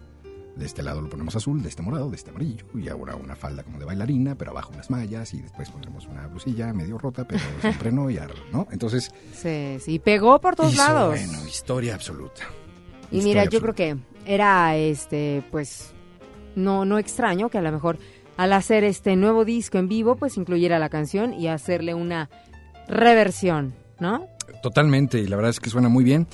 De 0.56 0.66
este 0.66 0.82
lado 0.82 1.00
lo 1.00 1.08
ponemos 1.08 1.36
azul, 1.36 1.62
de 1.62 1.68
este 1.68 1.82
morado, 1.82 2.10
de 2.10 2.16
este 2.16 2.30
amarillo, 2.30 2.64
y 2.74 2.88
ahora 2.88 3.14
una 3.14 3.36
falda 3.36 3.62
como 3.62 3.78
de 3.78 3.84
bailarina, 3.84 4.34
pero 4.34 4.50
abajo 4.50 4.72
unas 4.74 4.90
mallas, 4.90 5.32
y 5.32 5.40
después 5.40 5.70
pondremos 5.70 6.04
una 6.06 6.26
blusilla 6.26 6.72
medio 6.72 6.98
rota, 6.98 7.24
pero 7.28 7.40
siempre 7.60 7.92
no, 7.92 8.10
y 8.10 8.18
ar- 8.18 8.34
¿no? 8.52 8.66
Entonces, 8.72 9.12
Sí, 9.34 9.76
sí, 9.78 10.00
pegó 10.00 10.40
por 10.40 10.56
todos 10.56 10.72
hizo, 10.72 10.82
lados. 10.82 11.10
bueno, 11.14 11.46
historia 11.46 11.94
absoluta. 11.94 12.42
Y 13.12 13.22
mira, 13.22 13.44
yo 13.44 13.60
creo 13.60 13.72
que 13.74 13.98
era 14.26 14.76
este, 14.76 15.44
pues, 15.52 15.92
no, 16.58 16.84
no 16.84 16.98
extraño 16.98 17.48
que 17.48 17.58
a 17.58 17.62
lo 17.62 17.72
mejor 17.72 17.98
al 18.36 18.52
hacer 18.52 18.84
este 18.84 19.16
nuevo 19.16 19.44
disco 19.44 19.78
en 19.78 19.88
vivo, 19.88 20.16
pues 20.16 20.36
incluyera 20.36 20.78
la 20.78 20.88
canción 20.90 21.32
y 21.34 21.48
hacerle 21.48 21.94
una 21.94 22.28
reversión, 22.88 23.74
¿no? 23.98 24.26
Totalmente, 24.62 25.18
y 25.18 25.26
la 25.26 25.36
verdad 25.36 25.50
es 25.50 25.60
que 25.60 25.70
suena 25.70 25.88
muy 25.88 26.04
bien. 26.04 26.26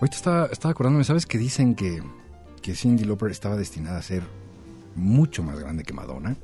Ahorita 0.00 0.16
estaba, 0.16 0.46
estaba 0.46 0.72
acordándome, 0.72 1.04
¿sabes 1.04 1.24
que 1.26 1.38
dicen 1.38 1.74
que, 1.74 2.02
que 2.62 2.74
Cindy 2.74 3.04
Lauper 3.04 3.30
estaba 3.30 3.56
destinada 3.56 3.98
a 3.98 4.02
ser 4.02 4.22
mucho 4.94 5.42
más 5.42 5.58
grande 5.58 5.84
que 5.84 5.92
Madonna? 5.94 6.36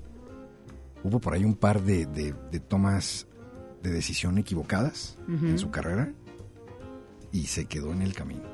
Hubo 1.04 1.18
por 1.20 1.34
ahí 1.34 1.44
un 1.44 1.54
par 1.54 1.82
de, 1.82 2.06
de- 2.06 2.34
de 2.50 2.60
tomas 2.60 3.26
de 3.82 3.90
decisión 3.90 4.38
equivocadas 4.38 5.18
en 5.28 5.58
su 5.58 5.70
carrera 5.70 6.12
y 7.32 7.46
se 7.46 7.64
quedó 7.66 7.92
en 7.92 8.02
el 8.02 8.14
camino. 8.14 8.44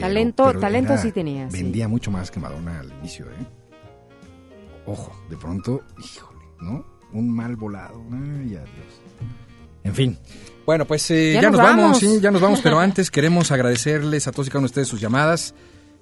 Talento- 0.00 0.52
talento 0.58 0.96
sí 0.98 1.12
tenía, 1.12 1.50
sí. 1.50 1.62
Vendía 1.62 1.88
mucho 1.88 2.10
más 2.10 2.30
que 2.30 2.40
Madonna 2.40 2.80
al 2.80 2.92
inicio, 3.00 3.26
¿eh? 3.26 3.46
Ojo, 4.86 5.12
de 5.28 5.36
pronto, 5.36 5.82
híjole, 6.02 6.44
¿no? 6.60 6.84
Un 7.12 7.30
mal 7.34 7.56
volado. 7.56 8.02
Ay, 8.10 8.54
adiós. 8.56 9.00
En 9.84 9.94
fin. 9.94 10.18
Bueno, 10.66 10.84
pues 10.86 11.10
eh, 11.10 11.32
Ya 11.34 11.42
ya, 11.42 11.50
nos 11.50 11.58
nos 11.58 11.66
vamos. 11.66 11.82
vamos. 11.84 11.98
sí, 11.98 12.20
ya 12.20 12.30
nos 12.30 12.40
vamos, 12.40 12.60
pero 12.62 12.78
antes 12.80 13.10
queremos 13.10 13.50
agradecerles 13.52 14.26
a 14.26 14.32
todos 14.32 14.46
y 14.46 14.50
cada 14.50 14.60
uno 14.60 14.66
de 14.66 14.70
ustedes 14.70 14.88
sus 14.88 15.00
llamadas. 15.00 15.54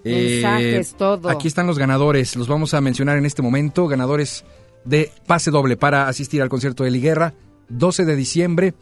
Eh, 0.05 0.41
Mensajes, 0.43 0.95
todo. 0.97 1.29
Aquí 1.29 1.49
están 1.49 1.67
los 1.67 1.79
ganadores, 1.79 2.37
los 2.37 2.47
vamos 2.49 2.75
a 2.75 2.81
mencionar 2.81 3.19
en 3.19 3.27
este 3.27 3.43
momento, 3.43 3.89
ganadores 3.89 4.45
de 4.85 5.11
pase 5.27 5.51
doble 5.51 5.77
para 5.77 6.07
asistir 6.09 6.41
al 6.43 6.49
concierto 6.49 6.85
de 6.85 6.93
Liguerra, 6.93 7.35
12 7.69 8.05
de 8.05 8.15
diciembre 8.15 8.75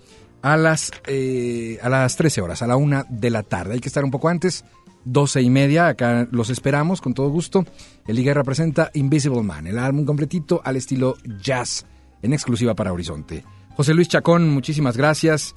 a 0.42 0.58
las, 0.58 0.90
eh, 1.06 1.78
a 1.82 1.88
las 1.88 2.16
13 2.16 2.42
horas, 2.42 2.60
a 2.60 2.66
la 2.66 2.76
una 2.76 3.06
de 3.08 3.30
la 3.30 3.42
tarde. 3.42 3.72
Hay 3.74 3.80
que 3.80 3.88
estar 3.88 4.04
un 4.04 4.10
poco 4.10 4.28
antes, 4.28 4.64
12 5.04 5.42
y 5.42 5.50
media, 5.50 5.88
acá 5.88 6.28
los 6.30 6.50
esperamos 6.50 7.00
con 7.00 7.14
todo 7.14 7.28
gusto. 7.28 7.64
El 8.06 8.16
Liguerra 8.16 8.44
presenta 8.44 8.90
Invisible 8.94 9.42
Man, 9.42 9.66
el 9.66 9.78
álbum 9.78 10.04
completito 10.04 10.60
al 10.64 10.76
estilo 10.76 11.16
jazz, 11.40 11.86
en 12.22 12.32
exclusiva 12.32 12.74
para 12.74 12.92
Horizonte. 12.92 13.44
José 13.76 13.94
Luis 13.94 14.08
Chacón, 14.08 14.48
muchísimas 14.50 14.96
gracias. 14.96 15.54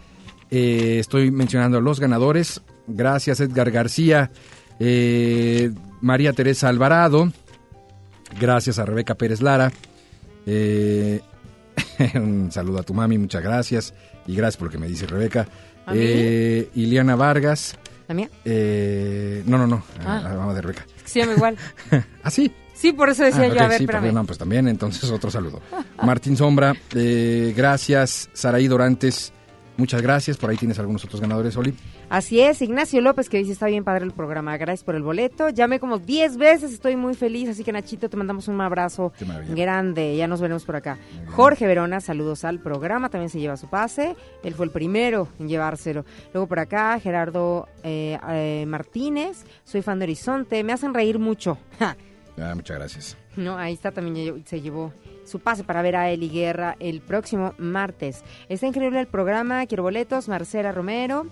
Eh, 0.49 0.97
estoy 0.99 1.31
mencionando 1.31 1.77
a 1.77 1.81
los 1.81 1.99
ganadores. 1.99 2.61
Gracias 2.87 3.39
Edgar 3.41 3.69
García, 3.69 4.31
eh, 4.79 5.71
María 6.01 6.33
Teresa 6.33 6.69
Alvarado. 6.69 7.31
Gracias 8.39 8.79
a 8.79 8.85
Rebeca 8.85 9.15
Pérez 9.15 9.41
Lara. 9.41 9.71
Eh, 10.45 11.21
un 12.15 12.51
saludo 12.51 12.79
a 12.79 12.83
tu 12.83 12.93
mami, 12.93 13.17
muchas 13.17 13.43
gracias. 13.43 13.93
Y 14.25 14.35
gracias 14.35 14.57
por 14.57 14.67
lo 14.67 14.71
que 14.71 14.77
me 14.77 14.87
dice 14.87 15.05
Rebeca. 15.05 15.47
Eh, 15.93 16.69
Iliana 16.75 17.15
Vargas. 17.15 17.77
¿La 18.07 18.15
mía? 18.15 18.29
Eh, 18.45 19.43
no, 19.45 19.57
no, 19.57 19.67
no, 19.67 19.83
Ah. 20.05 20.21
la 20.23 20.29
mamá 20.35 20.53
de 20.53 20.61
Rebeca. 20.61 20.85
Se 21.05 21.19
llama 21.19 21.33
igual. 21.33 21.57
¿Ah, 22.23 22.31
sí? 22.31 22.51
Sí, 22.73 22.93
por 22.93 23.09
eso 23.09 23.23
decía 23.23 23.41
Ah, 23.43 23.47
yo, 23.47 23.53
ok, 23.53 23.61
a 23.61 23.67
ver, 23.67 23.77
sí, 23.79 23.83
espérame. 23.85 24.03
perdón, 24.03 24.25
pues 24.27 24.37
también, 24.37 24.67
entonces 24.67 25.09
otro 25.09 25.31
saludo. 25.31 25.61
Martín 26.03 26.37
Sombra, 26.37 26.73
eh, 26.95 27.53
gracias. 27.57 28.29
Saraí 28.33 28.67
Dorantes, 28.67 29.33
muchas 29.77 30.01
gracias. 30.01 30.37
Por 30.37 30.49
ahí 30.51 30.57
tienes 30.57 30.77
algunos 30.79 31.03
otros 31.03 31.19
ganadores, 31.19 31.57
Oli. 31.57 31.73
Así 32.09 32.39
es, 32.39 32.61
Ignacio 32.61 33.01
López 33.01 33.27
que 33.27 33.37
dice 33.37 33.51
está 33.51 33.65
bien 33.65 33.83
padre 33.83 34.05
el 34.05 34.13
programa, 34.13 34.55
gracias 34.55 34.85
por 34.85 34.95
el 34.95 35.03
boleto. 35.03 35.49
Llamé 35.49 35.81
como 35.81 35.99
10 35.99 36.37
veces, 36.37 36.71
estoy 36.71 36.95
muy 36.95 37.15
feliz, 37.15 37.49
así 37.49 37.65
que 37.65 37.73
Nachito 37.73 38.09
te 38.09 38.15
mandamos 38.15 38.47
un 38.47 38.61
abrazo 38.61 39.11
grande, 39.49 40.15
ya 40.15 40.25
nos 40.25 40.39
veremos 40.39 40.63
por 40.63 40.77
acá. 40.77 40.97
Jorge 41.27 41.67
Verona, 41.67 41.99
saludos 41.99 42.45
al 42.45 42.59
programa, 42.59 43.09
también 43.09 43.29
se 43.29 43.39
lleva 43.39 43.57
su 43.57 43.67
pase, 43.67 44.15
él 44.41 44.53
fue 44.53 44.65
el 44.67 44.71
primero 44.71 45.27
en 45.37 45.49
llevárselo. 45.49 46.05
Luego 46.33 46.47
por 46.47 46.59
acá, 46.59 46.97
Gerardo 47.01 47.67
eh, 47.83 48.17
eh, 48.29 48.63
Martínez, 48.65 49.43
soy 49.65 49.81
fan 49.81 49.99
de 49.99 50.05
Horizonte, 50.05 50.63
me 50.63 50.71
hacen 50.71 50.93
reír 50.93 51.19
mucho. 51.19 51.57
Ah, 52.39 52.53
muchas 52.53 52.77
gracias. 52.77 53.17
no, 53.35 53.57
ahí 53.57 53.73
está 53.73 53.91
también 53.91 54.45
se 54.45 54.61
llevó 54.61 54.93
su 55.25 55.39
pase 55.39 55.63
para 55.63 55.81
ver 55.81 55.95
a 55.95 56.11
Eli 56.11 56.29
Guerra 56.29 56.75
el 56.79 57.01
próximo 57.01 57.55
martes. 57.57 58.23
Está 58.47 58.67
increíble 58.67 58.99
el 58.99 59.07
programa, 59.07 59.65
quiero 59.65 59.81
boletos, 59.81 60.27
Marcela 60.27 60.71
Romero, 60.71 61.25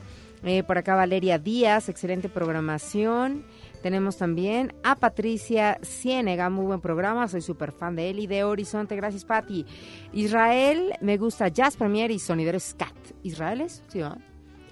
eh, 0.46 0.64
por 0.64 0.78
acá 0.78 0.96
Valeria 0.96 1.38
Díaz, 1.40 1.90
excelente 1.90 2.30
programación. 2.30 3.44
Tenemos 3.82 4.18
también 4.18 4.74
a 4.84 4.96
Patricia 4.96 5.78
Ciénega, 5.84 6.50
muy 6.50 6.66
buen 6.66 6.82
programa, 6.82 7.28
soy 7.28 7.42
súper 7.42 7.72
fan 7.72 7.96
de 7.96 8.10
Eli 8.10 8.26
de 8.28 8.44
Horizonte, 8.44 8.96
gracias 8.96 9.26
Patti. 9.26 9.66
Israel, 10.14 10.94
me 11.02 11.18
gusta 11.18 11.50
Jazz 11.50 11.76
Premier 11.78 12.10
y 12.12 12.20
Sonidero 12.20 12.60
Scat. 12.60 12.96
¿Israel 13.24 13.62
es? 13.62 13.84
Sí, 13.88 14.00
¿verdad? 14.00 14.18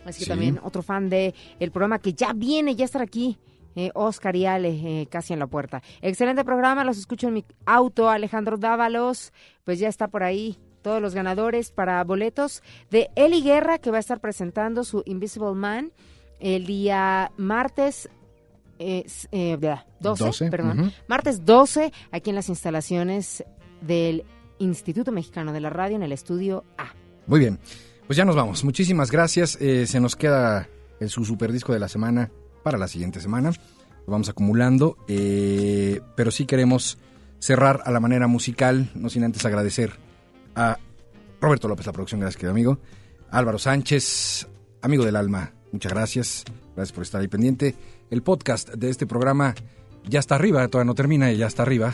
Así 0.06 0.20
que 0.20 0.26
Sí. 0.26 0.30
también 0.30 0.60
otro 0.64 0.82
fan 0.82 1.10
de 1.10 1.34
el 1.60 1.72
programa 1.72 2.00
que 2.00 2.14
ya 2.14 2.34
viene, 2.34 2.76
ya 2.76 2.86
estará 2.86 3.04
aquí. 3.06 3.38
Eh, 3.76 3.90
Oscar 3.96 4.36
y 4.36 4.46
Ale, 4.46 4.70
eh, 4.70 5.08
casi 5.10 5.34
en 5.34 5.40
la 5.40 5.48
puerta. 5.48 5.82
Excelente 6.02 6.44
programa, 6.46 6.84
los 6.84 6.98
escucho 7.00 7.28
en 7.28 7.34
mi 7.34 7.46
auto. 7.66 8.08
Alejandro 8.10 8.58
Dávalos, 8.58 9.34
pues 9.64 9.80
ya 9.80 9.88
está 9.90 10.08
por 10.08 10.22
ahí. 10.24 10.60
Todos 10.84 11.02
los 11.02 11.16
ganadores 11.16 11.72
para 11.72 12.04
boletos 12.04 12.62
de 12.92 13.10
Eli 13.16 13.42
Guerra, 13.42 13.80
que 13.80 13.90
va 13.90 13.98
a 13.98 14.00
estar 14.02 14.20
presentando 14.20 14.84
su 14.84 15.02
Invisible 15.06 15.54
Man 15.54 15.92
el 16.40 16.66
día 16.66 17.32
martes 17.38 18.10
eh, 18.80 19.06
eh, 19.32 19.56
bla, 19.56 19.86
12, 20.02 20.24
12, 20.26 20.52
perdón, 20.52 20.92
martes 21.08 21.46
12, 21.46 21.94
aquí 22.12 22.30
en 22.32 22.36
las 22.36 22.50
instalaciones 22.50 23.44
del 23.82 24.26
Instituto 24.60 25.12
Mexicano 25.12 25.54
de 25.54 25.62
la 25.62 25.70
Radio, 25.70 25.96
en 25.96 26.04
el 26.04 26.12
estudio 26.12 26.64
A. 26.78 26.94
Muy 27.28 27.40
bien, 27.40 27.60
pues 28.08 28.18
ya 28.18 28.26
nos 28.26 28.36
vamos. 28.36 28.64
Muchísimas 28.64 29.10
gracias. 29.10 29.58
Eh, 29.62 29.88
se 29.88 30.00
nos 30.00 30.16
queda 30.16 30.68
el 31.00 31.10
su 31.10 31.24
super 31.24 31.52
disco 31.52 31.72
de 31.72 31.80
la 31.80 31.88
semana 31.88 32.30
para 32.64 32.78
la 32.78 32.88
siguiente 32.88 33.22
semana. 33.22 33.52
Lo 34.06 34.12
vamos 34.12 34.28
acumulando, 34.28 34.98
eh, 35.08 36.02
pero 36.16 36.32
sí 36.32 36.46
queremos 36.46 36.98
cerrar 37.40 37.82
a 37.86 37.92
la 37.92 38.00
manera 38.00 38.28
musical, 38.28 38.90
no 38.96 39.10
sin 39.10 39.24
antes 39.24 39.46
agradecer 39.46 40.03
a 40.56 40.78
Roberto 41.42 41.68
López, 41.68 41.86
la 41.86 41.92
producción, 41.92 42.22
gracias 42.22 42.38
querido 42.38 42.52
amigo. 42.52 42.80
Álvaro 43.32 43.58
Sánchez, 43.60 44.48
amigo 44.82 45.06
del 45.06 45.16
alma, 45.16 45.54
muchas 45.72 45.92
gracias. 45.92 46.44
Gracias 46.76 46.94
por 46.94 47.04
estar 47.04 47.22
ahí 47.22 47.28
pendiente. 47.28 47.76
El 48.10 48.24
podcast 48.24 48.70
de 48.74 48.90
este 48.90 49.06
programa 49.06 49.54
ya 50.08 50.20
está 50.20 50.36
arriba, 50.36 50.68
todavía 50.68 50.88
no 50.88 50.96
termina 50.96 51.32
y 51.32 51.38
ya 51.38 51.48
está 51.48 51.64
arriba. 51.64 51.94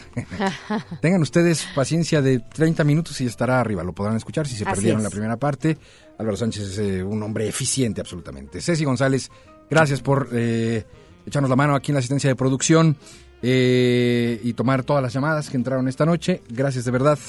Tengan 1.01 1.21
ustedes 1.21 1.67
paciencia 1.75 2.21
de 2.21 2.39
30 2.39 2.83
minutos 2.83 3.19
y 3.21 3.25
estará 3.25 3.59
arriba. 3.59 3.83
Lo 3.83 3.93
podrán 3.93 4.15
escuchar 4.15 4.47
si 4.47 4.55
se 4.55 4.63
Así 4.63 4.75
perdieron 4.75 5.01
es. 5.01 5.03
la 5.03 5.09
primera 5.09 5.37
parte. 5.37 5.77
Álvaro 6.17 6.37
Sánchez 6.37 6.63
es 6.63 6.77
eh, 6.79 7.03
un 7.03 7.21
hombre 7.23 7.47
eficiente 7.47 8.01
absolutamente. 8.01 8.61
Ceci 8.61 8.83
González, 8.83 9.29
gracias 9.69 10.01
por 10.01 10.29
eh, 10.33 10.85
echarnos 11.25 11.49
la 11.49 11.55
mano 11.55 11.75
aquí 11.75 11.91
en 11.91 11.95
la 11.95 11.99
asistencia 11.99 12.29
de 12.29 12.35
producción 12.35 12.97
eh, 13.41 14.39
y 14.43 14.53
tomar 14.53 14.83
todas 14.83 15.03
las 15.03 15.13
llamadas 15.13 15.49
que 15.49 15.57
entraron 15.57 15.87
esta 15.87 16.05
noche. 16.05 16.41
Gracias 16.49 16.85
de 16.85 16.91
verdad. 16.91 17.19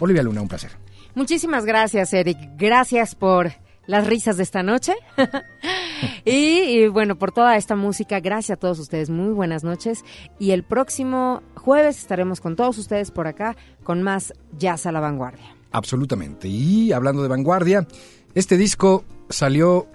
Olivia 0.00 0.22
Luna, 0.22 0.40
un 0.42 0.48
placer. 0.48 0.72
Muchísimas 1.14 1.64
gracias, 1.64 2.12
Eric. 2.12 2.38
Gracias 2.56 3.14
por 3.14 3.52
las 3.86 4.06
risas 4.06 4.36
de 4.36 4.42
esta 4.42 4.62
noche. 4.62 4.94
y, 6.24 6.32
y, 6.32 6.88
bueno, 6.88 7.16
por 7.16 7.32
toda 7.32 7.56
esta 7.56 7.76
música. 7.76 8.20
Gracias 8.20 8.56
a 8.56 8.60
todos 8.60 8.78
ustedes. 8.78 9.10
Muy 9.10 9.32
buenas 9.32 9.62
noches. 9.62 10.04
Y 10.38 10.50
el 10.50 10.64
próximo 10.64 11.42
jueves 11.54 11.98
estaremos 11.98 12.40
con 12.40 12.56
todos 12.56 12.78
ustedes 12.78 13.10
por 13.10 13.26
acá 13.26 13.56
con 13.82 14.02
más 14.02 14.32
Jazz 14.58 14.86
a 14.86 14.92
la 14.92 15.00
Vanguardia. 15.00 15.56
Absolutamente. 15.70 16.48
Y 16.48 16.92
hablando 16.92 17.22
de 17.22 17.28
vanguardia, 17.28 17.86
este 18.34 18.56
disco 18.56 19.04
salió 19.28 19.88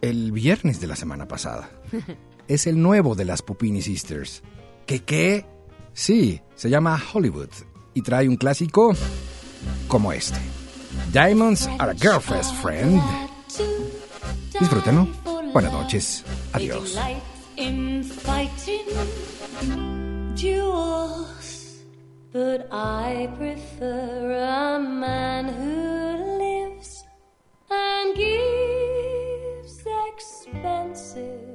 el 0.00 0.32
viernes 0.32 0.80
de 0.80 0.86
la 0.86 0.96
semana 0.96 1.26
pasada. 1.28 1.70
Es 2.48 2.68
el 2.68 2.80
nuevo 2.80 3.16
de 3.16 3.24
las 3.24 3.42
Pupini 3.42 3.82
Sisters. 3.82 4.44
¿Qué 4.86 5.00
qué? 5.00 5.44
Sí, 5.94 6.40
se 6.54 6.70
llama 6.70 7.02
Hollywood 7.12 7.50
y 7.96 8.02
trae 8.02 8.28
un 8.28 8.36
clásico 8.36 8.94
como 9.88 10.12
este. 10.12 10.38
Diamonds 11.12 11.66
are 11.78 11.90
a 11.90 11.94
girlfriend's 11.94 12.52
friend. 12.52 13.00
Disfrútenlo. 14.60 15.08
Buenas 15.52 15.72
noches. 15.72 16.24
Adiós. 16.52 16.94
But 22.32 22.68
I 22.70 23.30
prefer 23.38 24.36
a 24.44 24.78
man 24.78 25.48
who 25.48 26.36
lives 26.36 27.02
and 27.70 28.14
gives 28.14 29.82
expensive. 30.12 31.45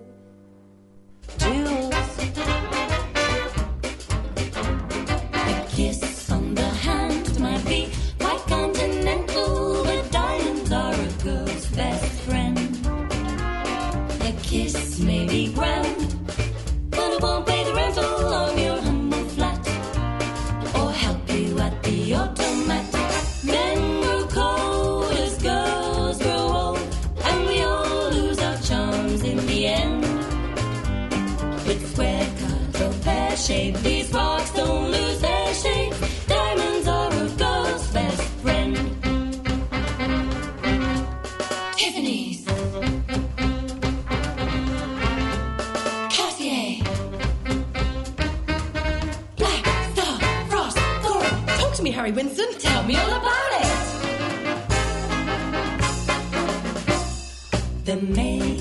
the 57.91 57.97
me. 57.97 58.60